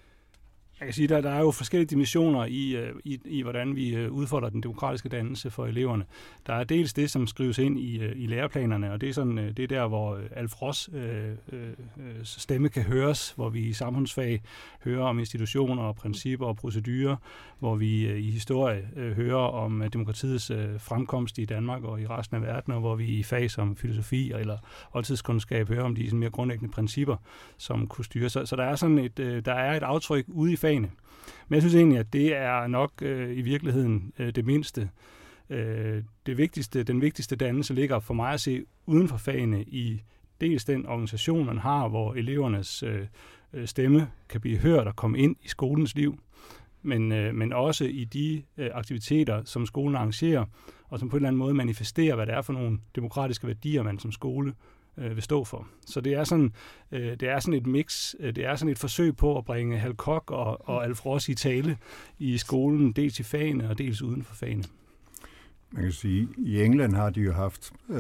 Jeg 0.85 0.89
kan 0.89 0.95
sige, 0.95 1.09
der, 1.09 1.21
der 1.21 1.31
er 1.31 1.41
jo 1.41 1.51
forskellige 1.51 1.87
dimensioner 1.87 2.45
i, 2.45 2.77
øh, 2.77 2.95
i, 3.05 3.21
i, 3.25 3.43
hvordan 3.43 3.77
vi 3.77 3.95
øh, 3.95 4.13
udfordrer 4.13 4.49
den 4.49 4.63
demokratiske 4.63 5.09
dannelse 5.09 5.51
for 5.51 5.67
eleverne. 5.67 6.05
Der 6.47 6.55
er 6.55 6.65
dels 6.65 6.93
det, 6.93 7.11
som 7.11 7.27
skrives 7.27 7.59
ind 7.59 7.79
i, 7.79 7.99
øh, 7.99 8.13
i 8.17 8.27
læreplanerne, 8.27 8.93
og 8.93 9.01
det 9.01 9.09
er, 9.09 9.13
sådan, 9.13 9.37
det 9.37 9.59
er 9.59 9.67
der, 9.67 9.87
hvor 9.87 10.19
Alf 10.37 10.63
Ross 10.63 10.91
øh, 10.95 11.31
øh, 11.53 11.73
stemme 12.25 12.69
kan 12.69 12.83
høres, 12.83 13.31
hvor 13.31 13.49
vi 13.49 13.61
i 13.61 13.73
samfundsfag 13.73 14.43
hører 14.85 15.05
om 15.05 15.19
institutioner 15.19 15.83
og 15.83 15.97
principper 15.97 16.47
og 16.47 16.57
procedurer, 16.57 17.17
hvor 17.59 17.77
vi 17.77 18.07
øh, 18.07 18.19
i 18.19 18.31
historie 18.31 18.89
øh, 18.97 19.17
hører 19.17 19.37
om 19.37 19.83
demokratiets 19.93 20.51
øh, 20.51 20.81
fremkomst 20.81 21.39
i 21.39 21.45
Danmark 21.45 21.85
og 21.85 22.01
i 22.01 22.07
resten 22.07 22.37
af 22.37 22.43
verden, 22.43 22.73
og 22.73 22.81
hvor 22.81 22.95
vi 22.95 23.07
i 23.07 23.23
fag 23.23 23.51
som 23.51 23.77
filosofi 23.77 24.33
eller 24.33 24.59
oldtidskundskab 24.93 25.69
hører 25.69 25.85
om 25.85 25.95
de 25.95 26.07
sådan 26.07 26.19
mere 26.19 26.31
grundlæggende 26.31 26.73
principper, 26.73 27.17
som 27.59 27.87
kunne 27.87 28.05
styre. 28.05 28.29
Så, 28.29 28.47
så 28.47 28.57
der 28.57 28.65
er 28.65 28.77
sådan 28.77 28.99
et, 28.99 29.19
øh, 29.19 29.45
der 29.45 29.55
er 29.55 29.77
et 29.77 29.83
aftryk 29.83 30.25
ude 30.29 30.53
i 30.53 30.57
fagene. 30.75 30.91
Men 31.49 31.55
jeg 31.55 31.63
synes 31.63 31.75
egentlig, 31.75 31.99
at 31.99 32.13
det 32.13 32.37
er 32.37 32.67
nok 32.67 32.93
øh, 33.03 33.37
i 33.37 33.43
virkeligheden 33.43 34.13
øh, 34.19 34.35
det 34.35 34.45
mindste. 34.45 34.91
Øh, 35.51 36.03
det 36.27 36.39
vigtigste, 36.39 36.83
den 36.83 37.01
vigtigste 37.01 37.37
dannelse 37.37 37.75
ligger 37.75 38.01
for 38.01 38.15
mig 38.15 38.33
at 38.33 38.41
se 38.41 38.65
uden 38.87 39.09
for 39.09 39.17
fagene 39.17 39.63
i 39.63 40.03
dels 40.41 40.65
den 40.65 40.87
organisation, 40.87 41.47
man 41.47 41.59
har, 41.59 41.89
hvor 41.89 42.15
elevernes 42.15 42.83
øh, 42.83 43.07
øh, 43.53 43.67
stemme 43.67 44.11
kan 44.29 44.41
blive 44.41 44.59
hørt 44.59 44.87
og 44.87 44.97
komme 44.97 45.19
ind 45.19 45.37
i 45.43 45.49
skolens 45.49 45.95
liv, 45.95 46.19
men, 46.83 47.13
øh, 47.13 47.35
men 47.35 47.53
også 47.53 47.85
i 47.85 48.05
de 48.05 48.43
øh, 48.57 48.71
aktiviteter, 48.75 49.45
som 49.45 49.67
skolen 49.67 49.97
arrangerer, 49.97 50.45
og 50.89 50.99
som 50.99 51.09
på 51.09 51.17
en 51.17 51.19
eller 51.19 51.29
anden 51.29 51.39
måde 51.39 51.55
manifesterer, 51.55 52.15
hvad 52.15 52.27
det 52.27 52.35
er 52.35 52.43
for 52.43 52.53
nogle 52.53 52.79
demokratiske 52.97 53.47
værdier, 53.47 53.83
man 53.83 53.99
som 53.99 54.13
skole 54.13 54.55
øh, 54.99 55.15
vil 55.15 55.23
stå 55.23 55.45
for. 55.45 55.67
Så 55.87 56.01
det 56.01 56.15
er 56.15 56.25
sådan, 56.25 56.53
øh, 56.93 57.21
det 57.21 57.23
er 57.23 57.41
sådan 57.41 57.55
et 57.55 57.67
mix, 57.67 58.15
øh, 58.21 58.37
det 58.37 58.45
er 58.45 58.57
sådan 58.57 58.73
et 58.73 58.79
forsøg 58.79 59.17
på 59.17 59.39
at 59.39 59.45
bringe 59.45 59.79
Hal 59.79 59.95
Koch 59.95 60.25
og, 60.29 60.69
og 60.69 60.85
Alf 60.85 61.07
Ross 61.07 61.29
i 61.29 61.35
tale 61.35 61.79
i 62.19 62.39
skolen, 62.39 62.93
dels 62.93 63.21
i 63.21 63.23
fagene 63.23 63.71
og 63.71 63.79
dels 63.79 64.03
uden 64.03 64.23
for 64.23 64.35
fagene. 64.35 64.65
Man 65.71 65.83
kan 65.83 65.93
sige, 65.93 66.29
i 66.39 66.63
England 66.63 66.95
har 66.95 67.11
de 67.11 67.21
jo 67.21 67.33
haft 67.33 67.73
uh, 67.89 67.97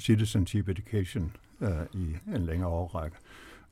citizenship 0.00 0.68
education 0.68 1.32
uh, 1.60 1.68
i 1.92 2.16
en 2.34 2.44
længere 2.46 2.68
årrække. 2.68 3.16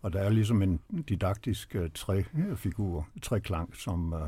Og 0.03 0.13
der 0.13 0.21
er 0.21 0.31
ligesom 0.31 0.63
en 0.63 0.81
didaktisk 1.09 1.77
uh, 1.81 1.87
træfigur, 1.95 3.09
træklang, 3.23 3.77
som, 3.77 4.13
uh, 4.13 4.21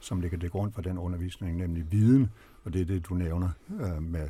som 0.00 0.20
ligger 0.20 0.38
til 0.38 0.50
grund 0.50 0.72
for 0.72 0.82
den 0.82 0.98
undervisning, 0.98 1.56
nemlig 1.56 1.92
viden, 1.92 2.30
og 2.64 2.72
det 2.72 2.80
er 2.80 2.84
det, 2.84 3.08
du 3.08 3.14
nævner 3.14 3.50
uh, 3.68 4.02
med 4.02 4.28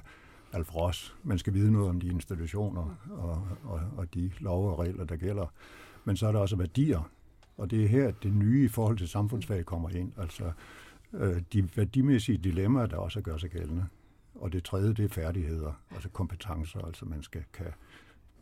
Alf 0.52 0.74
Ross. 0.74 1.16
Man 1.22 1.38
skal 1.38 1.54
vide 1.54 1.72
noget 1.72 1.88
om 1.88 2.00
de 2.00 2.08
institutioner 2.08 2.96
og, 3.10 3.48
og, 3.64 3.80
og 3.96 4.14
de 4.14 4.30
love 4.40 4.70
og 4.70 4.78
regler, 4.78 5.04
der 5.04 5.16
gælder. 5.16 5.46
Men 6.04 6.16
så 6.16 6.26
er 6.26 6.32
der 6.32 6.38
også 6.38 6.56
værdier, 6.56 7.10
og 7.56 7.70
det 7.70 7.84
er 7.84 7.88
her, 7.88 8.10
det 8.10 8.32
nye 8.32 8.64
i 8.64 8.68
forhold 8.68 8.98
til 8.98 9.08
samfundsfag 9.08 9.64
kommer 9.64 9.88
ind. 9.88 10.12
Altså 10.18 10.52
øh, 11.12 11.42
de 11.52 11.68
værdimæssige 11.76 12.38
dilemmaer, 12.38 12.86
der 12.86 12.96
også 12.96 13.20
gør 13.20 13.36
sig 13.36 13.50
gældende. 13.50 13.86
Og 14.34 14.52
det 14.52 14.64
tredje, 14.64 14.88
det 14.88 15.04
er 15.04 15.08
færdigheder, 15.08 15.72
altså 15.90 16.08
kompetencer, 16.08 16.80
altså 16.80 17.04
man 17.04 17.22
skal 17.22 17.42
kan 17.52 17.72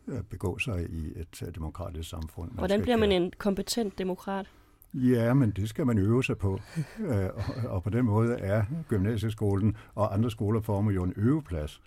øh, 0.07 0.23
begå 0.23 0.57
sig 0.57 0.89
i 0.89 1.19
et 1.19 1.43
øh, 1.47 1.55
demokratisk 1.55 2.09
samfund. 2.09 2.51
Man 2.51 2.57
Hvordan 2.57 2.81
bliver 2.81 2.97
man 2.97 3.11
en 3.11 3.33
kompetent 3.37 3.97
demokrat? 3.97 4.51
Ja, 4.95 5.33
men 5.33 5.51
det 5.51 5.69
skal 5.69 5.85
man 5.85 5.97
øve 5.97 6.23
sig 6.23 6.37
på. 6.37 6.59
Øh, 6.99 7.29
og 7.65 7.83
på 7.83 7.89
den 7.89 8.05
måde 8.05 8.39
er 8.39 8.63
gymnasieskolen 8.87 9.75
og 9.95 10.13
andre 10.13 10.31
skoler 10.31 10.61
former 10.61 10.91
jo 10.91 11.03
en 11.03 11.13
øveplads 11.15 11.81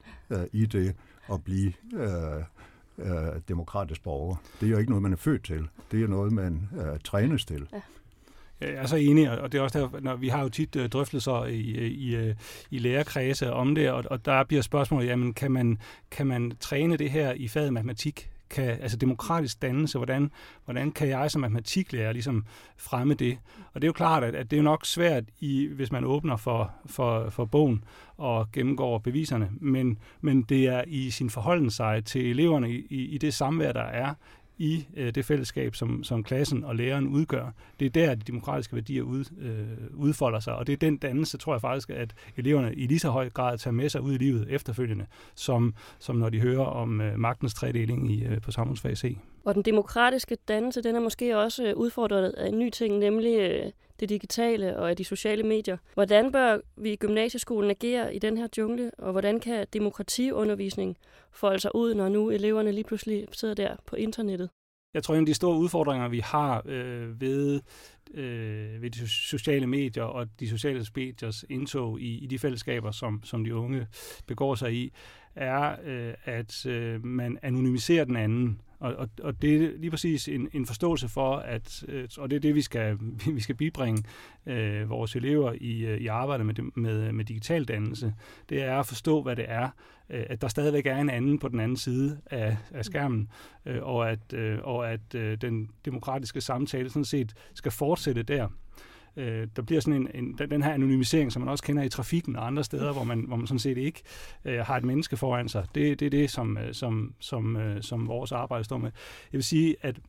i 0.53 0.67
det 0.67 0.95
at 1.33 1.45
blive 1.45 1.73
demokratisk 3.49 4.03
borger. 4.03 4.37
Det 4.61 4.67
er 4.67 4.71
jo 4.71 4.79
ikke 4.79 4.91
noget, 4.91 5.03
man 5.03 5.13
er 5.13 5.17
født 5.17 5.45
til. 5.45 5.69
Det 5.91 6.03
er 6.03 6.09
noget, 6.09 6.33
man 6.33 6.69
trænes 7.05 7.45
til. 7.45 7.67
Ja. 7.73 7.81
Jeg 8.61 8.71
er 8.71 8.87
så 8.87 8.97
enig, 8.97 9.41
og 9.41 9.53
det 9.53 9.59
er 9.59 9.63
også 9.63 9.79
der, 9.79 10.01
når 10.01 10.17
vi 10.17 10.29
har 10.29 10.43
jo 10.43 10.49
tit 10.49 10.77
øh, 10.77 10.89
drøftelser 10.89 11.45
i, 11.45 11.61
i, 11.87 12.17
øh, 12.17 12.35
i 12.71 12.79
lærerkredse 12.79 13.53
om 13.53 13.75
det, 13.75 13.91
og, 13.91 14.05
og 14.11 14.25
der 14.25 14.45
bliver 14.45 14.63
spørgsmålet, 14.63 15.07
jamen 15.07 15.35
kan 15.35 15.53
man, 15.53 15.79
kan 16.11 16.27
man 16.27 16.53
træne 16.61 16.97
det 16.97 17.11
her 17.11 17.33
i 17.33 17.49
faget 17.49 17.73
matematik? 17.73 18.31
Kan, 18.51 18.65
altså 18.65 18.97
demokratisk 18.97 19.63
dannelse, 19.63 19.99
hvordan, 19.99 20.31
hvordan 20.65 20.93
kan 20.93 21.09
jeg 21.09 21.31
som 21.31 21.41
matematiklærer 21.41 22.13
ligesom 22.13 22.45
fremme 22.77 23.15
det? 23.15 23.39
Og 23.75 23.83
det 23.83 23.87
er 23.87 23.89
jo 23.89 23.93
klart, 23.93 24.25
at, 24.25 24.35
at 24.35 24.51
det 24.51 24.59
er 24.59 24.63
nok 24.63 24.87
svært, 24.87 25.25
i, 25.41 25.67
hvis 25.67 25.93
man 25.93 26.05
åbner 26.05 26.37
for, 26.37 26.71
for, 26.87 27.31
for 27.31 27.45
bogen 27.45 27.85
og 28.17 28.53
gennemgår 28.53 28.99
beviserne, 28.99 29.51
men, 29.61 29.99
men 30.21 30.43
det 30.43 30.67
er 30.67 30.85
i 30.87 31.11
sin 31.11 31.31
forholden 31.31 31.71
sig 31.71 32.05
til 32.05 32.31
eleverne 32.31 32.71
i, 32.71 33.05
i 33.05 33.19
det 33.19 33.35
samvær, 33.35 33.73
der 33.73 33.83
er 33.83 34.15
i 34.59 34.87
øh, 34.97 35.15
det 35.15 35.25
fællesskab, 35.25 35.75
som, 35.75 36.05
som 36.05 36.25
klassen 36.25 36.65
og 36.65 36.77
læreren 36.77 37.07
udgør. 37.07 37.51
Det 37.81 37.87
er 37.87 37.91
der, 37.91 38.15
de 38.15 38.21
demokratiske 38.21 38.75
værdier 38.75 39.03
ud, 39.03 39.25
øh, 39.41 39.89
udfolder 39.95 40.41
sig, 40.41 40.55
og 40.55 40.67
det 40.67 40.73
er 40.73 40.77
den 40.77 40.97
dannelse, 40.97 41.39
tror 41.39 41.55
jeg 41.55 41.61
faktisk, 41.61 41.91
at 41.91 42.15
eleverne 42.37 42.75
i 42.75 42.87
lige 42.87 42.99
så 42.99 43.11
høj 43.11 43.31
grad 43.31 43.59
tager 43.59 43.75
med 43.75 43.89
sig 43.89 44.01
ud 44.01 44.15
i 44.15 44.19
livet 44.19 44.47
efterfølgende, 44.51 45.07
som, 45.35 45.75
som 45.99 46.17
når 46.17 46.29
de 46.29 46.41
hører 46.41 46.65
om 46.65 47.01
øh, 47.01 47.19
magtens 47.19 47.55
tredeling 47.55 48.13
i, 48.13 48.25
øh, 48.25 48.41
på 48.41 48.51
samfundsfag 48.51 48.99
C. 48.99 49.19
Og 49.45 49.55
den 49.55 49.63
demokratiske 49.63 50.37
dannelse, 50.49 50.83
den 50.83 50.97
er 50.97 51.01
måske 51.01 51.39
også 51.39 51.65
øh, 51.65 51.77
udfordret 51.77 52.31
af 52.31 52.49
en 52.49 52.59
ny 52.59 52.71
ting, 52.71 52.99
nemlig 52.99 53.39
øh, 53.39 53.71
det 54.01 54.09
digitale 54.09 54.77
og 54.77 54.91
af 54.91 54.97
de 54.97 55.05
sociale 55.05 55.43
medier. 55.43 55.77
Hvordan 55.95 56.33
bør 56.33 56.59
vi 56.77 56.93
i 56.93 56.97
gymnasieskolen 56.97 57.71
agere 57.71 58.15
i 58.15 58.19
den 58.19 58.37
her 58.37 58.49
jungle, 58.59 58.91
og 58.99 59.13
hvordan 59.13 59.41
kan 59.41 59.67
demokratiundervisning 59.73 60.97
folde 61.31 61.61
sig 61.61 61.75
ud, 61.75 61.95
når 61.95 62.09
nu 62.09 62.31
eleverne 62.31 62.73
lige 62.73 62.85
pludselig 62.85 63.27
sidder 63.33 63.55
der 63.55 63.77
på 63.87 63.97
internettet? 63.97 64.51
Jeg 64.95 65.03
tror, 65.03 65.15
en 65.15 65.21
af 65.21 65.27
de 65.27 65.35
store 65.35 65.59
udfordringer, 65.59 66.09
vi 66.09 66.19
har 66.19 66.63
øh, 66.67 67.21
ved, 67.21 67.61
øh, 68.15 68.83
ved 68.83 68.91
de 68.91 69.09
sociale 69.09 69.67
medier 69.67 70.03
og 70.03 70.27
de 70.41 70.49
sociale 70.49 70.87
mediers 70.97 71.45
indtog 71.51 72.01
i, 72.01 72.19
i 72.19 72.27
de 72.27 72.39
fællesskaber, 72.39 72.91
som, 72.91 73.21
som 73.25 73.45
de 73.45 73.55
unge 73.55 73.87
begår 74.27 74.55
sig 74.55 74.75
i, 74.75 74.93
er, 75.35 75.77
øh, 75.85 76.15
at 76.25 76.67
øh, 76.67 77.05
man 77.05 77.39
anonymiserer 77.43 78.05
den 78.05 78.17
anden. 78.17 78.61
Og, 78.79 78.95
og, 78.95 79.09
og 79.23 79.43
det 79.43 79.55
er 79.55 79.79
lige 79.79 79.91
præcis 79.91 80.29
en, 80.29 80.49
en 80.53 80.67
forståelse 80.67 81.09
for, 81.09 81.37
at, 81.37 81.85
øh, 81.89 82.09
og 82.19 82.31
det 82.31 82.37
er 82.37 82.41
det, 82.41 82.55
vi 82.55 82.63
skal, 82.63 82.99
vi 83.37 83.41
skal 83.41 83.55
bibringe 83.55 84.03
øh, 84.47 84.91
vores 84.91 85.17
elever 85.17 85.53
i, 85.61 85.87
øh, 85.87 85.99
i 86.01 86.07
arbejdet 86.07 86.47
med, 86.47 86.55
med, 86.75 87.13
med 87.13 87.25
digital 87.25 87.65
dannelse, 87.65 88.15
det 88.49 88.63
er 88.63 88.79
at 88.79 88.87
forstå, 88.87 89.23
hvad 89.23 89.37
det 89.37 89.45
er, 89.49 89.69
øh, 90.11 90.25
at 90.29 90.41
der 90.41 90.49
stadigvæk 90.49 90.87
er 90.87 90.97
en 90.97 91.11
anden 91.11 91.39
på 91.39 91.49
den 91.49 91.61
anden 91.61 91.77
side 91.77 92.21
af, 92.31 92.57
af 92.71 92.85
skærmen, 92.85 93.29
øh, 93.67 93.83
og 93.83 94.11
at, 94.11 94.33
øh, 94.33 94.59
og 94.63 94.91
at 94.91 95.15
øh, 95.15 95.39
den 95.41 95.71
demokratiske 95.85 96.41
samtale 96.41 96.91
sådan 96.91 97.05
set 97.05 97.35
skal 97.55 97.73
fortsætte 97.73 98.23
der 98.23 98.49
øh, 99.19 99.49
der 99.57 99.63
bliver 99.63 99.81
sådan 99.81 100.09
en, 100.15 100.25
en, 100.25 100.39
den 100.51 100.63
her 100.63 100.73
anonymisering, 100.73 101.33
som 101.33 101.43
man 101.43 101.49
også 101.49 101.65
kender 101.65 101.83
i 101.83 101.89
trafikken 101.89 102.37
og 102.37 102.47
andre 102.47 102.65
steder, 102.65 102.93
hvor 102.93 103.05
man, 103.05 103.21
hvor 103.21 103.37
man 103.37 103.47
sådan 103.47 103.59
set 103.59 103.79
ikke 103.79 104.03
øh, 104.45 104.59
har 104.59 104.77
et 104.77 104.85
menneske 104.85 105.17
foran 105.17 105.49
sig. 105.49 105.67
Det, 105.75 106.01
det 106.01 106.07
er 106.07 106.11
det, 106.11 106.31
som, 106.31 106.59
øh, 106.59 106.75
som, 106.75 107.15
som, 107.19 107.57
øh, 107.57 107.83
som 107.83 108.09
vores 108.09 108.33
arbejde 108.33 108.65
står 108.65 108.79
med. 108.79 108.91
Jeg 109.33 109.39
vil 109.39 109.45
sige, 109.45 109.77
at 109.81 110.01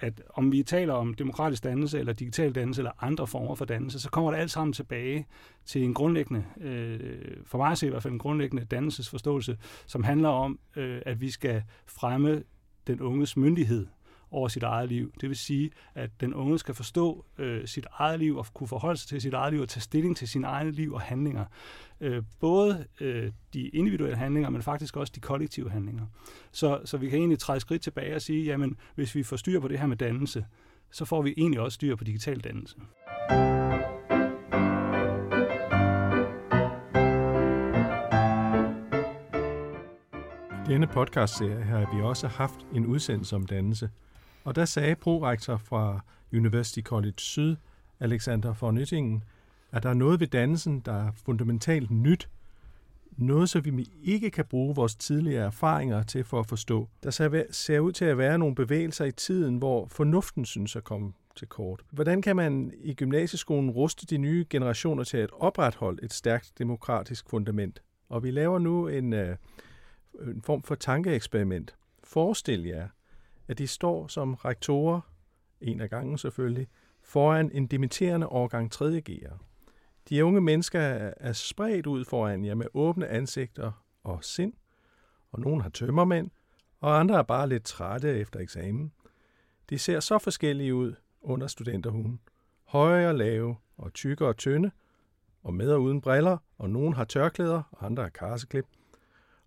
at 0.00 0.22
om 0.34 0.52
vi 0.52 0.62
taler 0.62 0.94
om 0.94 1.14
demokratisk 1.14 1.64
dannelse, 1.64 1.98
eller 1.98 2.12
digital 2.12 2.54
dannelse, 2.54 2.80
eller 2.80 3.04
andre 3.04 3.26
former 3.26 3.54
for 3.54 3.64
dannelse, 3.64 4.00
så 4.00 4.10
kommer 4.10 4.30
det 4.30 4.38
alt 4.38 4.50
sammen 4.50 4.72
tilbage 4.72 5.26
til 5.64 5.82
en 5.82 5.94
grundlæggende, 5.94 6.44
øh, 6.60 7.00
for 7.44 7.58
mig 7.58 7.70
at 7.70 7.78
se 7.78 7.86
i 7.86 7.90
hvert 7.90 8.02
fald 8.02 8.12
en 8.12 8.18
grundlæggende 8.18 8.64
dannelsesforståelse, 8.64 9.58
som 9.86 10.04
handler 10.04 10.28
om, 10.28 10.58
øh, 10.76 11.02
at 11.06 11.20
vi 11.20 11.30
skal 11.30 11.62
fremme 11.86 12.42
den 12.86 13.00
unges 13.00 13.36
myndighed 13.36 13.86
over 14.30 14.48
sit 14.48 14.62
eget 14.62 14.88
liv. 14.88 15.12
Det 15.20 15.28
vil 15.28 15.36
sige, 15.36 15.70
at 15.94 16.10
den 16.20 16.34
unge 16.34 16.58
skal 16.58 16.74
forstå 16.74 17.24
øh, 17.38 17.66
sit 17.66 17.86
eget 17.92 18.18
liv 18.18 18.36
og 18.36 18.46
kunne 18.54 18.68
forholde 18.68 19.00
sig 19.00 19.08
til 19.08 19.20
sit 19.20 19.34
eget 19.34 19.52
liv 19.52 19.62
og 19.62 19.68
tage 19.68 19.80
stilling 19.80 20.16
til 20.16 20.28
sin 20.28 20.44
egen 20.44 20.70
liv 20.70 20.92
og 20.92 21.00
handlinger. 21.00 21.44
Øh, 22.00 22.22
både 22.40 22.86
øh, 23.00 23.32
de 23.54 23.68
individuelle 23.68 24.16
handlinger, 24.16 24.50
men 24.50 24.62
faktisk 24.62 24.96
også 24.96 25.12
de 25.14 25.20
kollektive 25.20 25.70
handlinger. 25.70 26.06
Så, 26.52 26.80
så 26.84 26.96
vi 26.96 27.08
kan 27.08 27.18
egentlig 27.18 27.38
træde 27.38 27.60
skridt 27.60 27.82
tilbage 27.82 28.14
og 28.14 28.22
sige, 28.22 28.44
jamen 28.44 28.76
hvis 28.94 29.14
vi 29.14 29.22
får 29.22 29.36
styr 29.36 29.60
på 29.60 29.68
det 29.68 29.78
her 29.78 29.86
med 29.86 29.96
dannelse, 29.96 30.46
så 30.90 31.04
får 31.04 31.22
vi 31.22 31.34
egentlig 31.36 31.60
også 31.60 31.74
styr 31.74 31.96
på 31.96 32.04
digital 32.04 32.40
dannelse. 32.40 32.76
denne 40.68 40.86
podcastserie 40.86 41.64
har 41.64 41.96
vi 41.96 42.02
også 42.02 42.28
haft 42.28 42.66
en 42.74 42.86
udsendelse 42.86 43.36
om 43.36 43.46
dannelse– 43.46 43.90
og 44.46 44.56
der 44.56 44.64
sagde 44.64 44.94
prorektor 44.94 45.56
fra 45.56 46.00
University 46.32 46.80
College 46.80 47.14
Syd, 47.18 47.56
Alexander 48.00 48.54
von 48.60 48.74
Nyttingen, 48.74 49.24
at 49.72 49.82
der 49.82 49.88
er 49.90 49.94
noget 49.94 50.20
ved 50.20 50.26
dannelsen, 50.26 50.80
der 50.80 50.92
er 50.92 51.12
fundamentalt 51.12 51.90
nyt, 51.90 52.28
noget, 53.16 53.50
så 53.50 53.60
vi 53.60 53.88
ikke 54.02 54.30
kan 54.30 54.44
bruge 54.44 54.74
vores 54.74 54.94
tidligere 54.94 55.46
erfaringer 55.46 56.02
til 56.02 56.24
for 56.24 56.40
at 56.40 56.46
forstå. 56.46 56.88
Der 57.02 57.10
ser 57.50 57.78
ud 57.78 57.92
til 57.92 58.04
at 58.04 58.18
være 58.18 58.38
nogle 58.38 58.54
bevægelser 58.54 59.04
i 59.04 59.12
tiden, 59.12 59.56
hvor 59.56 59.86
fornuften 59.86 60.44
synes 60.44 60.76
at 60.76 60.84
komme 60.84 61.12
til 61.36 61.48
kort. 61.48 61.82
Hvordan 61.90 62.22
kan 62.22 62.36
man 62.36 62.72
i 62.80 62.94
gymnasieskolen 62.94 63.70
ruste 63.70 64.06
de 64.06 64.18
nye 64.18 64.46
generationer 64.50 65.04
til 65.04 65.16
at 65.16 65.30
opretholde 65.32 66.04
et 66.04 66.12
stærkt 66.12 66.52
demokratisk 66.58 67.30
fundament? 67.30 67.82
Og 68.08 68.22
vi 68.22 68.30
laver 68.30 68.58
nu 68.58 68.88
en, 68.88 69.12
øh, 69.12 69.36
en 70.20 70.42
form 70.42 70.62
for 70.62 70.74
tankeeksperiment. 70.74 71.74
Forestil 72.04 72.64
jer, 72.64 72.88
at 73.48 73.58
de 73.58 73.66
står 73.66 74.06
som 74.06 74.34
rektorer, 74.34 75.00
en 75.60 75.80
af 75.80 75.90
gangen 75.90 76.18
selvfølgelig, 76.18 76.68
foran 77.02 77.50
en 77.52 77.66
dimitterende 77.66 78.26
årgang 78.26 78.72
3. 78.72 79.02
G'ere. 79.10 79.38
De 80.08 80.24
unge 80.24 80.40
mennesker 80.40 80.80
er 81.16 81.32
spredt 81.32 81.86
ud 81.86 82.04
foran 82.04 82.44
jer 82.44 82.54
med 82.54 82.66
åbne 82.74 83.08
ansigter 83.08 83.84
og 84.04 84.24
sind, 84.24 84.52
og 85.32 85.40
nogle 85.40 85.62
har 85.62 85.68
tømmermænd, 85.68 86.30
og 86.80 87.00
andre 87.00 87.18
er 87.18 87.22
bare 87.22 87.48
lidt 87.48 87.64
trætte 87.64 88.18
efter 88.18 88.40
eksamen. 88.40 88.92
De 89.70 89.78
ser 89.78 90.00
så 90.00 90.18
forskellige 90.18 90.74
ud 90.74 90.94
under 91.20 91.46
studenterhuen. 91.46 92.20
Høje 92.64 93.08
og 93.08 93.14
lave, 93.14 93.56
og 93.76 93.92
tykke 93.92 94.26
og 94.26 94.36
tynde, 94.36 94.70
og 95.42 95.54
med 95.54 95.72
og 95.72 95.82
uden 95.82 96.00
briller, 96.00 96.38
og 96.58 96.70
nogen 96.70 96.94
har 96.94 97.04
tørklæder, 97.04 97.62
og 97.70 97.86
andre 97.86 98.02
har 98.02 98.10
karseklip. 98.10 98.66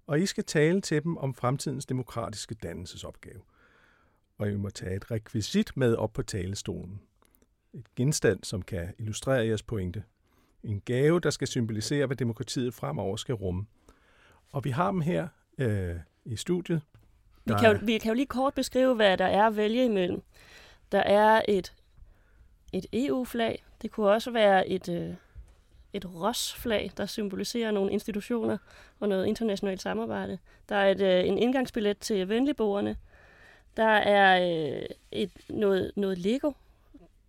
Og 0.08 0.20
I 0.20 0.26
skal 0.26 0.44
tale 0.44 0.82
til 0.82 1.04
dem 1.04 1.18
om 1.18 1.34
fremtidens 1.34 1.86
demokratiske 1.86 2.56
dannelsesopgave– 2.56 3.42
og 4.40 4.52
I 4.52 4.56
må 4.56 4.70
tage 4.70 4.96
et 4.96 5.12
rekvisit 5.12 5.78
med 5.78 5.96
op 5.96 6.14
på 6.14 6.24
talestolen. 6.24 7.02
Et 7.74 7.96
genstand, 7.96 8.44
som 8.44 8.62
kan 8.62 8.94
illustrere 9.00 9.46
jeres 9.46 9.64
pointe. 9.64 10.04
En 10.64 10.82
gave, 10.86 11.20
der 11.20 11.30
skal 11.30 11.48
symbolisere, 11.48 12.06
hvad 12.06 12.18
demokratiet 12.18 12.74
fremover 12.74 13.16
skal 13.16 13.36
rumme. 13.36 13.66
Og 14.52 14.64
vi 14.64 14.70
har 14.70 14.92
dem 14.92 15.02
her 15.02 15.28
øh, 15.58 15.96
i 16.26 16.36
studiet. 16.36 16.82
Vi 17.46 17.54
kan, 17.60 17.72
jo, 17.72 17.80
vi 17.84 17.98
kan 17.98 18.10
jo 18.10 18.14
lige 18.14 18.26
kort 18.26 18.54
beskrive, 18.54 18.96
hvad 18.96 19.18
der 19.18 19.26
er 19.26 19.48
at 19.48 19.56
vælge 19.56 19.86
imellem. 19.86 20.22
Der 20.92 21.00
er 21.00 21.42
et, 21.48 21.74
et 22.74 22.86
EU-flag. 22.94 23.66
Det 23.82 23.92
kunne 23.92 24.10
også 24.10 24.32
være 24.32 24.68
et, 24.68 24.90
øh, 24.90 25.14
et 25.94 26.16
ROS-flag, 26.16 26.92
der 26.98 27.06
symboliserer 27.06 27.72
nogle 27.72 27.92
institutioner 27.92 28.58
og 29.00 29.10
noget 29.10 29.26
internationalt 29.26 29.82
samarbejde. 29.82 30.38
Der 30.70 30.76
er 30.76 30.92
et, 30.92 31.02
øh, 31.02 31.28
en 31.28 31.38
indgangsbillet 31.38 31.98
til 31.98 32.30
venligboerne. 32.30 32.96
Der 33.78 33.88
er 33.88 34.52
øh, 34.78 34.82
et, 35.12 35.32
noget, 35.50 35.92
noget 35.96 36.18
Lego, 36.18 36.52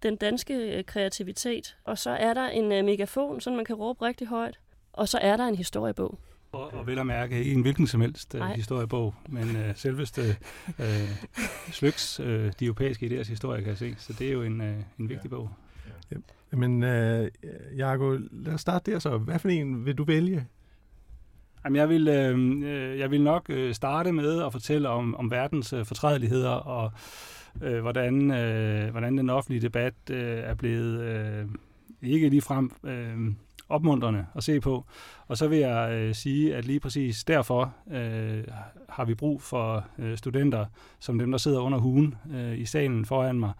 den 0.02 0.16
danske 0.16 0.54
øh, 0.54 0.84
kreativitet. 0.84 1.76
Og 1.84 1.98
så 1.98 2.10
er 2.10 2.34
der 2.34 2.48
en 2.48 2.72
øh, 2.72 2.84
megafon, 2.84 3.40
så 3.40 3.50
man 3.50 3.64
kan 3.64 3.76
råbe 3.76 4.04
rigtig 4.04 4.26
højt. 4.26 4.58
Og 4.92 5.08
så 5.08 5.18
er 5.18 5.36
der 5.36 5.46
en 5.46 5.54
historiebog. 5.54 6.18
Og, 6.52 6.74
og 6.74 6.86
vel 6.86 6.98
at 6.98 7.06
mærke 7.06 7.38
ikke 7.38 7.52
en 7.52 7.62
hvilken 7.62 7.86
som 7.86 8.00
helst 8.00 8.34
Nej. 8.34 8.54
historiebog, 8.54 9.14
men 9.28 9.56
uh, 9.56 9.76
selveste 9.76 10.36
uh, 10.78 10.84
Slyks, 11.72 12.20
uh, 12.20 12.26
de 12.26 12.52
europæiske 12.64 13.06
idéers 13.06 13.28
historie, 13.28 13.60
kan 13.60 13.68
jeg 13.68 13.78
se. 13.78 13.94
Så 13.98 14.12
det 14.12 14.28
er 14.28 14.32
jo 14.32 14.42
en, 14.42 14.60
uh, 14.60 14.66
en 14.98 15.08
vigtig 15.08 15.30
bog. 15.30 15.50
Men 16.50 16.82
øh, 16.82 17.30
Jaco, 17.76 18.18
lad 18.30 18.54
os 18.54 18.60
starte 18.60 18.90
der 18.90 18.98
så. 18.98 19.18
Hvad 19.18 19.38
for 19.38 19.48
en 19.48 19.86
vil 19.86 19.98
du 19.98 20.04
vælge? 20.04 20.46
Jamen, 21.64 21.76
jeg, 21.76 21.88
vil, 21.88 22.08
øh, 22.08 22.38
øh 22.62 22.98
jeg 22.98 23.10
vil 23.10 23.22
nok 23.22 23.46
øh, 23.48 23.74
starte 23.74 24.12
med 24.12 24.42
at 24.42 24.52
fortælle 24.52 24.88
om, 24.88 25.16
om 25.16 25.30
verdens 25.30 25.72
øh, 25.72 25.84
fortrædeligheder 25.84 26.50
og 26.50 26.92
øh, 27.62 27.80
hvordan, 27.80 28.30
øh, 28.30 28.90
hvordan 28.90 29.18
den 29.18 29.30
offentlige 29.30 29.62
debat 29.62 29.94
øh, 30.10 30.38
er 30.38 30.54
blevet 30.54 31.00
øh, 31.00 31.44
ikke 32.02 32.28
ligefrem 32.28 32.70
øh, 32.84 33.34
opmuntrende 33.68 34.26
at 34.34 34.44
se 34.44 34.60
på. 34.60 34.84
Og 35.26 35.36
så 35.36 35.48
vil 35.48 35.58
jeg 35.58 35.92
øh, 35.92 36.14
sige, 36.14 36.56
at 36.56 36.64
lige 36.64 36.80
præcis 36.80 37.24
derfor 37.24 37.74
øh, 37.90 38.44
har 38.88 39.04
vi 39.04 39.14
brug 39.14 39.42
for 39.42 39.84
øh, 39.98 40.16
studenter, 40.16 40.66
som 40.98 41.18
dem, 41.18 41.30
der 41.30 41.38
sidder 41.38 41.60
under 41.60 41.78
hugen 41.78 42.14
øh, 42.34 42.58
i 42.58 42.64
salen 42.64 43.04
foran 43.04 43.40
mig. 43.40 43.52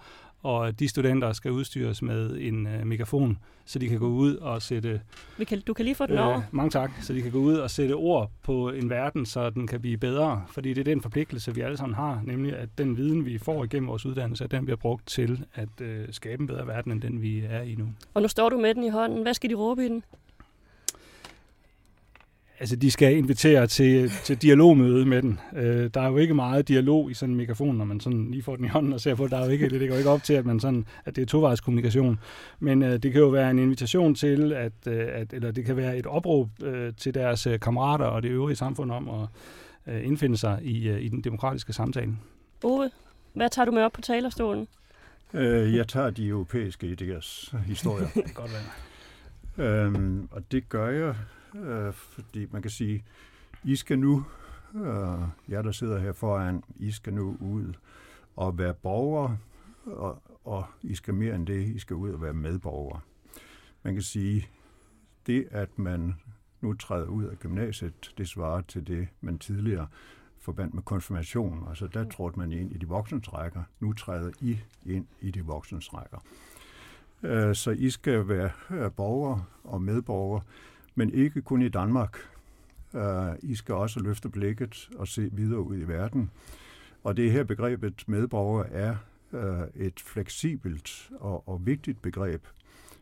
Og 0.43 0.81
de 0.81 0.89
studenter 0.89 1.33
skal 1.33 1.51
udstyres 1.51 2.03
med 2.03 2.37
en 2.41 2.67
øh, 2.67 2.87
megafon, 2.87 3.39
så 3.65 3.79
de 3.79 3.89
kan 3.89 3.99
gå 3.99 4.09
ud 4.09 4.37
og 4.37 4.63
sætte 4.63 5.01
kan, 5.49 5.61
du 5.67 5.75
kan 5.75 5.85
lige 5.85 5.95
få 5.95 6.07
den 6.07 6.19
over. 6.19 6.37
Øh, 6.37 6.43
mange 6.51 6.71
tak. 6.71 6.91
Så 7.01 7.13
de 7.13 7.23
kan 7.23 7.33
gå 7.33 7.39
ud 7.39 7.55
og 7.55 7.71
sætte 7.71 7.93
ord 7.93 8.31
på 8.43 8.71
en 8.71 8.91
verden, 8.91 9.27
så 9.27 9.51
den 9.51 9.67
kan 9.67 9.81
blive 9.81 9.97
bedre. 9.97 10.45
Fordi 10.49 10.69
det 10.69 10.81
er 10.81 10.85
den 10.85 11.01
forpligtelse, 11.03 11.55
vi 11.55 11.61
alle 11.61 11.77
sammen 11.77 11.95
har, 11.95 12.23
nemlig 12.25 12.57
at 12.57 12.69
den 12.79 12.97
viden, 12.97 13.27
vi 13.27 13.39
får 13.39 13.65
igennem 13.65 13.89
vores 13.89 14.07
uddannelse, 14.07 14.45
at 14.45 14.51
den 14.51 14.65
bliver 14.65 14.77
brugt 14.77 15.07
til 15.07 15.45
at 15.55 15.81
øh, 15.81 16.09
skabe 16.11 16.41
en 16.41 16.47
bedre 16.47 16.67
verden, 16.67 16.93
end 16.93 17.03
den 17.03 17.23
vi 17.23 17.43
er 17.49 17.61
i 17.63 17.75
nu. 17.75 17.89
Og 18.15 18.23
nu 18.23 18.29
står 18.29 18.49
du 18.49 18.59
med 18.59 18.75
den 18.75 18.85
i 18.85 18.89
hånden. 18.89 19.23
Hvad 19.23 19.35
skal 19.35 19.51
de 19.51 19.55
råbe 19.55 19.85
i 19.85 19.89
den? 19.89 20.03
Altså, 22.61 22.76
de 22.76 22.90
skal 22.90 23.17
invitere 23.17 23.67
til, 23.67 24.11
til 24.11 24.37
dialogmøde 24.43 25.07
med 25.07 25.23
den. 25.23 25.40
Øh, 25.57 25.90
der 25.95 26.00
er 26.00 26.09
jo 26.09 26.17
ikke 26.17 26.35
meget 26.35 26.69
dialog 26.69 27.11
i 27.11 27.14
sådan 27.14 27.31
en 27.31 27.37
megafon, 27.37 27.76
når 27.76 27.85
man 27.85 28.00
sådan 28.00 28.31
lige 28.31 28.43
får 28.43 28.57
den 28.57 28.64
i 28.64 28.69
hånden 28.69 28.93
og 28.93 29.00
ser 29.00 29.14
på. 29.14 29.26
Der 29.29 29.38
er 29.38 29.45
jo 29.45 29.50
ikke, 29.50 29.69
det 29.69 29.79
ligger 29.79 29.95
jo 29.95 29.99
ikke 29.99 30.11
op 30.11 30.23
til, 30.23 30.35
at, 30.35 30.47
man 30.47 30.61
sådan, 30.61 30.87
at 31.05 31.17
det 31.17 31.23
er 31.23 31.26
tovejs 31.26 31.61
kommunikation. 31.61 32.19
Men 32.59 32.83
øh, 32.83 32.93
det 32.93 33.12
kan 33.12 33.21
jo 33.21 33.29
være 33.29 33.50
en 33.50 33.59
invitation 33.59 34.14
til, 34.14 34.52
at, 34.52 34.73
øh, 34.87 35.09
at, 35.12 35.33
eller 35.33 35.50
det 35.50 35.64
kan 35.64 35.76
være 35.76 35.99
et 35.99 36.07
opråb 36.07 36.49
øh, 36.62 36.93
til 36.97 37.14
deres 37.14 37.47
øh, 37.47 37.61
kammerater 37.61 38.05
og 38.05 38.23
det 38.23 38.29
øvrige 38.29 38.57
samfund 38.57 38.93
om 38.93 39.09
at 39.09 39.29
øh, 39.95 40.07
indfinde 40.07 40.37
sig 40.37 40.59
i, 40.62 40.88
øh, 40.88 41.02
i 41.02 41.09
den 41.09 41.21
demokratiske 41.21 41.73
samtale. 41.73 42.12
Ove, 42.64 42.90
hvad 43.33 43.50
tager 43.50 43.67
du 43.67 43.73
med 43.73 43.83
op 43.83 43.93
på 43.93 44.00
talerstolen? 44.00 44.69
Øh, 45.35 45.75
jeg 45.75 45.88
tager 45.88 46.11
de 46.11 46.29
europæiske 46.29 46.97
idéers 47.00 47.57
historier. 47.67 48.07
Det 48.14 48.25
kan 48.25 48.35
godt 48.35 48.50
være. 48.52 49.87
Øhm, 49.87 50.29
og 50.31 50.52
det 50.52 50.69
gør 50.69 50.88
jeg, 50.88 51.14
øh, 51.54 51.92
fordi 51.92 52.47
man 52.50 52.62
kan 52.62 52.71
sige, 52.71 53.04
I 53.64 53.76
skal 53.76 53.99
nu, 53.99 54.25
øh, 54.75 55.21
jer 55.49 55.62
der 55.62 55.73
sidder 55.73 55.99
her 55.99 56.12
foran, 56.12 56.62
I 56.76 56.90
skal 56.90 57.14
nu 57.14 57.36
ud 57.41 57.73
og 58.36 58.58
være 58.58 58.75
borgere, 58.75 59.39
og, 59.86 60.23
og 60.45 60.65
I 60.82 60.95
skal 60.95 61.15
mere 61.15 61.34
end 61.34 61.47
det, 61.47 61.67
I 61.67 61.78
skal 61.78 61.97
ud 61.97 62.10
og 62.10 62.23
være 62.23 62.32
medborgere. 62.34 63.00
Man 63.82 63.95
kan 63.95 64.02
sige, 64.02 64.49
det 65.26 65.49
at 65.50 65.78
man 65.78 66.15
nu 66.60 66.75
træder 66.75 67.06
ud 67.06 67.25
af 67.25 67.39
gymnasiet, 67.39 68.15
det 68.19 68.28
svarer 68.28 68.60
til 68.60 68.86
det, 68.86 69.08
man 69.21 69.39
tidligere 69.39 69.86
forbandt 70.39 70.75
med 70.75 70.82
konfirmation. 70.82 71.67
Altså 71.69 71.86
der 71.86 72.04
trådte 72.08 72.39
man 72.39 72.52
ind 72.52 72.73
i 72.73 72.78
de 72.78 72.89
voksnes 72.89 73.32
rækker. 73.32 73.63
Nu 73.80 73.93
træder 73.93 74.30
I 74.41 74.58
ind 74.86 75.06
i 75.21 75.30
de 75.30 75.45
voksnes 75.45 75.95
rækker. 75.95 76.19
Øh, 77.23 77.54
Så 77.54 77.71
I 77.71 77.91
skal 77.91 78.28
være 78.28 78.50
øh, 78.71 78.91
borgere 78.93 79.45
og 79.65 79.82
medborgere, 79.82 80.43
men 80.95 81.11
ikke 81.15 81.43
kun 81.43 81.63
i 81.63 81.69
Danmark. 81.69 82.19
Uh, 82.93 83.00
I 83.43 83.55
skal 83.55 83.75
også 83.75 84.00
løfte 84.00 84.29
blikket 84.29 84.89
og 84.97 85.09
se 85.09 85.29
videre 85.33 85.61
ud 85.61 85.76
i 85.76 85.89
verden. 85.89 86.31
Og 87.05 87.17
det 87.17 87.33
her 87.33 87.45
begrebet 87.45 88.05
medborger 88.07 88.65
er 88.65 88.97
uh, 89.33 89.83
et 89.83 90.00
fleksibelt 90.00 91.11
og, 91.21 91.49
og 91.49 91.67
vigtigt 91.67 92.03
begreb, 92.03 92.45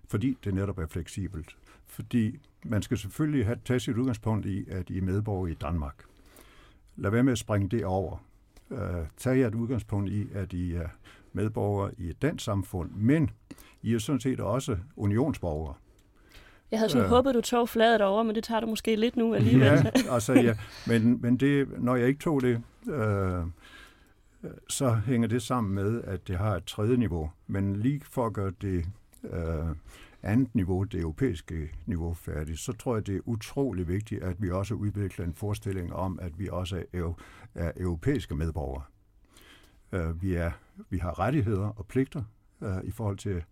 fordi 0.08 0.38
det 0.44 0.54
netop 0.54 0.78
er 0.78 0.86
fleksibelt. 0.86 1.56
Fordi 1.86 2.38
man 2.64 2.82
skal 2.82 2.98
selvfølgelig 2.98 3.46
have 3.46 3.58
tage 3.64 3.80
sit 3.80 3.96
udgangspunkt 3.96 4.46
i, 4.46 4.64
at 4.70 4.90
I 4.90 4.98
er 4.98 5.02
medborgere 5.02 5.50
i 5.50 5.54
Danmark. 5.54 6.04
Lad 6.96 7.10
være 7.10 7.22
med 7.22 7.32
at 7.32 7.38
springe 7.38 7.68
det 7.68 7.84
over. 7.84 8.24
Uh, 8.70 8.78
tag 9.16 9.38
jer 9.38 9.46
et 9.46 9.54
udgangspunkt 9.54 10.10
i, 10.10 10.28
at 10.34 10.52
I 10.52 10.74
er 10.74 10.88
medborgere 11.32 11.90
i 11.98 12.08
et 12.08 12.22
dansk 12.22 12.44
samfund, 12.44 12.90
men 12.90 13.30
I 13.82 13.94
er 13.94 13.98
sådan 13.98 14.20
set 14.20 14.40
også 14.40 14.78
unionsborgere. 14.96 15.74
Jeg 16.70 16.78
havde 16.78 16.90
sådan 16.90 17.02
Ja. 17.04 17.08
håbet, 17.08 17.34
du 17.34 17.40
tog 17.40 17.68
fladet 17.68 18.00
over, 18.00 18.22
men 18.22 18.34
det 18.34 18.44
tager 18.44 18.60
du 18.60 18.66
måske 18.66 18.96
lidt 18.96 19.16
nu 19.16 19.34
alligevel. 19.34 19.66
Ja, 19.66 19.82
altså, 20.14 20.32
ja. 20.32 20.54
Men, 20.86 21.18
men 21.22 21.36
det, 21.36 21.68
når 21.82 21.96
jeg 21.96 22.08
ikke 22.08 22.20
tog 22.20 22.42
det, 22.42 22.62
øh, 22.88 23.42
så 24.68 24.90
hænger 24.94 25.28
det 25.28 25.42
sammen 25.42 25.74
med, 25.74 26.02
at 26.04 26.28
det 26.28 26.38
har 26.38 26.56
et 26.56 26.64
tredje 26.64 26.96
niveau. 26.96 27.30
Men 27.46 27.76
lige 27.76 28.00
for 28.10 28.26
at 28.26 28.32
gøre 28.32 28.52
det 28.62 28.84
øh, 29.24 29.66
andet 30.22 30.54
niveau, 30.54 30.82
det 30.84 31.00
europæiske 31.00 31.70
niveau 31.86 32.14
færdigt, 32.14 32.58
så 32.60 32.72
tror 32.72 32.96
jeg, 32.96 33.06
det 33.06 33.16
er 33.16 33.20
utrolig 33.24 33.88
vigtigt, 33.88 34.22
at 34.22 34.42
vi 34.42 34.50
også 34.50 34.74
udvikler 34.74 35.24
en 35.24 35.34
forestilling 35.34 35.92
om, 35.94 36.18
at 36.22 36.38
vi 36.38 36.48
også 36.52 36.76
er, 36.92 37.00
eu- 37.02 37.22
er 37.54 37.72
europæiske 37.76 38.34
medborgere. 38.34 38.82
Øh, 39.92 40.22
vi, 40.22 40.34
er, 40.34 40.50
vi 40.90 40.98
har 40.98 41.18
rettigheder 41.18 41.68
og 41.76 41.86
pligter 41.86 42.22
øh, 42.62 42.76
i 42.84 42.90
forhold 42.90 43.16
til 43.16 43.42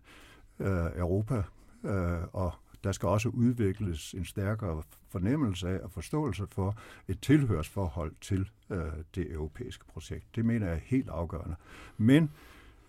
øh, 0.59 0.85
Europa, 0.95 1.43
øh, 1.83 2.17
og 2.33 2.53
der 2.83 2.91
skal 2.91 3.09
også 3.09 3.29
udvikles 3.29 4.13
en 4.13 4.25
stærkere 4.25 4.83
fornemmelse 5.09 5.69
af 5.69 5.79
og 5.79 5.91
forståelse 5.91 6.47
for 6.51 6.77
et 7.07 7.21
tilhørsforhold 7.21 8.11
til 8.21 8.49
øh, 8.69 8.79
det 9.15 9.31
europæiske 9.31 9.85
projekt. 9.85 10.35
Det 10.35 10.45
mener 10.45 10.65
jeg 10.65 10.75
er 10.75 10.81
helt 10.83 11.09
afgørende. 11.09 11.55
Men 11.97 12.31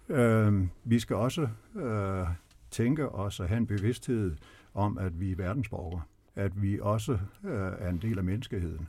øh, 0.09 0.67
vi 0.85 0.99
skal 0.99 1.17
også 1.17 1.49
øh, 1.77 2.27
tænke 2.71 3.09
os 3.09 3.41
og 3.41 3.49
have 3.49 3.59
en 3.59 3.67
bevidsthed 3.67 4.37
om, 4.75 4.99
at 4.99 5.21
vi 5.21 5.33
er 5.33 5.37
verdensborgere. 5.37 6.03
At 6.35 6.63
vi 6.63 6.79
også 6.81 7.13
øh, 7.45 7.73
er 7.79 7.89
en 7.89 7.99
del 7.99 8.19
af 8.19 8.25
menneskeheden. 8.25 8.89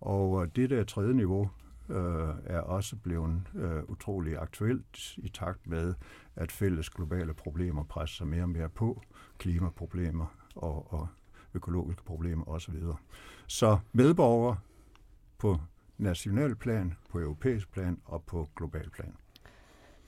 Og 0.00 0.42
øh, 0.42 0.48
det 0.56 0.70
der 0.70 0.84
tredje 0.84 1.14
niveau 1.14 1.50
øh, 1.90 2.34
er 2.44 2.60
også 2.60 2.96
blevet 2.96 3.42
øh, 3.54 3.82
utrolig 3.88 4.38
aktuelt 4.38 5.16
i 5.16 5.28
takt 5.28 5.66
med, 5.66 5.94
at 6.36 6.52
fælles 6.52 6.90
globale 6.90 7.34
problemer 7.34 7.84
presser 7.84 8.24
mere 8.24 8.42
og 8.42 8.48
mere 8.48 8.68
på. 8.68 9.02
Klimaproblemer 9.38 10.26
og, 10.54 10.92
og 10.92 11.08
økologiske 11.54 12.04
problemer 12.04 12.48
osv. 12.48 12.74
Så 13.46 13.78
medborgere 13.92 14.56
på 15.38 15.58
national 15.98 16.56
plan, 16.56 16.94
på 17.10 17.20
europæisk 17.20 17.72
plan 17.72 18.00
og 18.04 18.22
på 18.22 18.48
global 18.56 18.90
plan. 18.90 19.14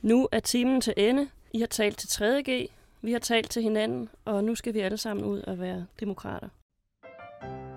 Nu 0.02 0.28
er 0.32 0.40
timen 0.40 0.80
til 0.80 0.94
ende. 0.96 1.28
I 1.52 1.60
har 1.60 1.66
talt 1.66 1.98
til 1.98 2.24
3.G, 2.24 2.68
vi 3.02 3.12
har 3.12 3.18
talt 3.18 3.50
til 3.50 3.62
hinanden, 3.62 4.08
og 4.24 4.44
nu 4.44 4.54
skal 4.54 4.74
vi 4.74 4.80
alle 4.80 4.98
sammen 4.98 5.24
ud 5.24 5.40
og 5.40 5.58
være 5.58 5.86
demokrater. 6.00 6.48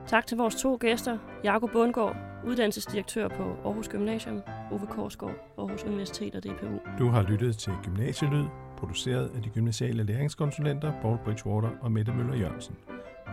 Tak 0.08 0.28
til 0.28 0.38
vores 0.38 0.56
to 0.56 0.78
gæster, 0.82 1.18
Jakob 1.44 1.72
Bundgaard, 1.72 2.33
uddannelsesdirektør 2.46 3.28
på 3.28 3.44
Aarhus 3.66 3.90
Gymnasium, 3.90 4.42
Ove 4.72 4.88
Korsgaard, 4.90 5.36
Aarhus 5.58 5.84
Universitet 5.84 6.36
og 6.36 6.44
DPU. 6.44 6.80
Du 7.00 7.10
har 7.10 7.24
lyttet 7.24 7.58
til 7.58 7.74
Gymnasielyd, 7.84 8.46
produceret 8.78 9.32
af 9.36 9.42
de 9.42 9.50
gymnasiale 9.50 10.04
læringskonsulenter 10.04 10.94
Paul 11.02 11.18
Bridgewater 11.26 11.70
og 11.82 11.92
Mette 11.92 12.12
Møller 12.14 12.36
Jørgensen. 12.36 12.76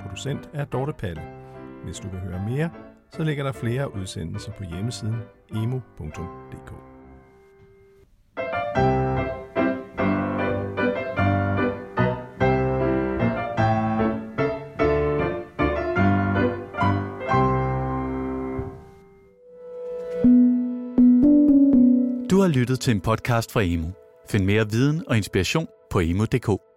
Producent 0.03 0.51
er 0.53 0.65
Dorte 0.65 0.93
Palle. 0.93 1.23
Hvis 1.85 1.99
du 1.99 2.09
vil 2.09 2.21
høre 2.21 2.43
mere, 2.49 2.71
så 3.11 3.23
ligger 3.23 3.45
der 3.45 3.53
flere 3.53 3.95
udsendelser 3.95 4.53
på 4.53 4.65
hjemmesiden 4.65 5.17
emo.dk. 5.55 6.90
lyttet 22.61 22.81
til 22.81 22.91
en 22.95 23.01
podcast 23.01 23.53
fra 23.53 23.63
Emo. 23.63 23.89
Find 24.29 24.45
mere 24.45 24.71
viden 24.71 25.05
og 25.07 25.17
inspiration 25.17 25.67
på 25.91 26.01
emo.dk. 26.01 26.70